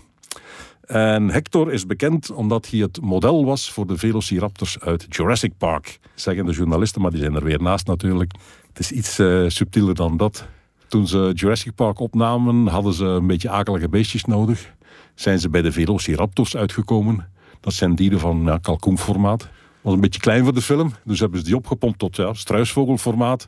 En 0.93 1.31
Hector 1.31 1.73
is 1.73 1.87
bekend 1.87 2.31
omdat 2.31 2.71
hij 2.71 2.81
het 2.81 3.01
model 3.01 3.45
was 3.45 3.71
voor 3.71 3.87
de 3.87 3.99
velociraptors 3.99 4.81
uit 4.81 5.07
Jurassic 5.09 5.53
Park. 5.59 5.99
Zeggen 6.15 6.47
de 6.47 6.53
journalisten, 6.53 7.03
maar 7.03 7.11
die 7.11 7.21
zijn 7.21 7.35
er 7.35 7.45
weer 7.45 7.63
naast 7.63 7.87
natuurlijk. 7.87 8.33
Het 8.69 8.79
is 8.79 8.93
iets 8.93 9.19
uh, 9.19 9.49
subtieler 9.49 9.95
dan 9.95 10.17
dat. 10.17 10.47
Toen 10.89 11.07
ze 11.07 11.33
Jurassic 11.35 11.75
Park 11.75 11.99
opnamen, 12.01 12.67
hadden 12.67 12.93
ze 12.93 13.05
een 13.05 13.27
beetje 13.27 13.51
akelige 13.51 13.89
beestjes 13.89 14.25
nodig. 14.25 14.75
Zijn 15.15 15.39
ze 15.39 15.49
bij 15.49 15.63
de 15.63 15.73
Velociraptors 15.73 16.57
uitgekomen. 16.57 17.29
Dat 17.61 17.73
zijn 17.73 17.95
dieren 17.95 18.21
van 18.21 18.43
ja, 18.45 18.59
kalkoenformaat. 18.59 19.49
Was 19.81 19.95
een 19.95 20.01
beetje 20.01 20.21
klein 20.21 20.45
voor 20.45 20.55
de 20.55 20.63
film, 20.63 20.93
dus 21.05 21.21
hebben 21.21 21.39
ze 21.39 21.45
die 21.45 21.57
opgepompt 21.57 21.99
tot 21.99 22.17
ja, 22.17 22.33
struisvogelformaat. 22.33 23.47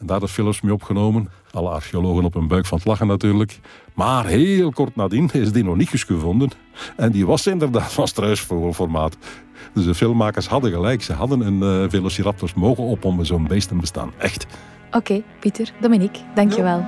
En 0.00 0.06
daar 0.06 0.20
de 0.20 0.28
films 0.28 0.60
mee 0.60 0.72
opgenomen. 0.72 1.28
Alle 1.50 1.68
archeologen 1.68 2.24
op 2.24 2.34
hun 2.34 2.48
buik 2.48 2.66
van 2.66 2.78
het 2.78 2.86
lachen 2.86 3.06
natuurlijk. 3.06 3.60
Maar 3.94 4.26
heel 4.26 4.70
kort 4.70 4.96
nadien 4.96 5.30
is 5.32 5.52
Deinonychus 5.52 6.02
gevonden. 6.02 6.50
En 6.96 7.12
die 7.12 7.26
was 7.26 7.46
inderdaad 7.46 7.92
van 7.92 8.08
struisvogelformaat. 8.08 9.16
Dus 9.74 9.84
de 9.84 9.94
filmmakers 9.94 10.46
hadden 10.46 10.70
gelijk. 10.70 11.02
Ze 11.02 11.12
hadden 11.12 11.40
een 11.40 11.82
uh, 11.82 11.90
Velociraptors 11.90 12.54
mogen 12.54 12.84
op 12.84 13.14
zo'n 13.20 13.46
beest 13.46 13.68
te 13.68 13.74
bestaan. 13.74 14.12
Echt. 14.18 14.46
Oké, 14.90 15.22
Pieter, 15.40 15.72
Dominique, 15.80 16.22
dankjewel. 16.34 16.86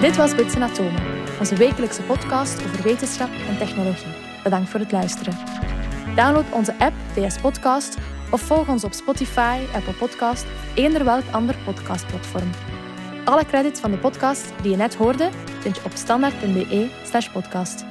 Dit 0.00 0.16
was 0.16 0.34
Bits 0.34 0.54
en 0.54 0.62
Atomen, 0.62 1.02
onze 1.38 1.56
wekelijkse 1.56 2.02
podcast 2.02 2.64
over 2.64 2.82
wetenschap 2.82 3.28
en 3.48 3.58
technologie. 3.58 4.19
Bedankt 4.42 4.70
voor 4.70 4.80
het 4.80 4.92
luisteren. 4.92 5.34
Download 6.16 6.44
onze 6.52 6.74
app 6.78 6.94
DS 7.14 7.38
Podcast 7.38 7.96
of 8.30 8.40
volg 8.40 8.68
ons 8.68 8.84
op 8.84 8.92
Spotify, 8.92 9.58
Apple 9.74 9.92
Podcast 9.92 10.44
of 10.44 10.76
eender 10.76 11.04
welk 11.04 11.24
ander 11.30 11.56
podcastplatform. 11.64 12.50
Alle 13.24 13.46
credits 13.46 13.80
van 13.80 13.90
de 13.90 13.98
podcast 13.98 14.52
die 14.62 14.70
je 14.70 14.76
net 14.76 14.94
hoorde 14.94 15.30
vind 15.60 15.76
je 15.76 15.84
op 15.84 15.92
standaard.be/podcast. 15.94 17.84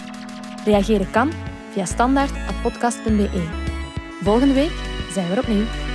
Reageren 0.65 1.11
kan 1.11 1.31
via 1.71 1.85
standaard.podcast.be. 1.85 3.47
Volgende 4.21 4.53
week 4.53 4.73
zijn 5.11 5.27
we 5.27 5.33
er 5.33 5.39
opnieuw. 5.39 5.88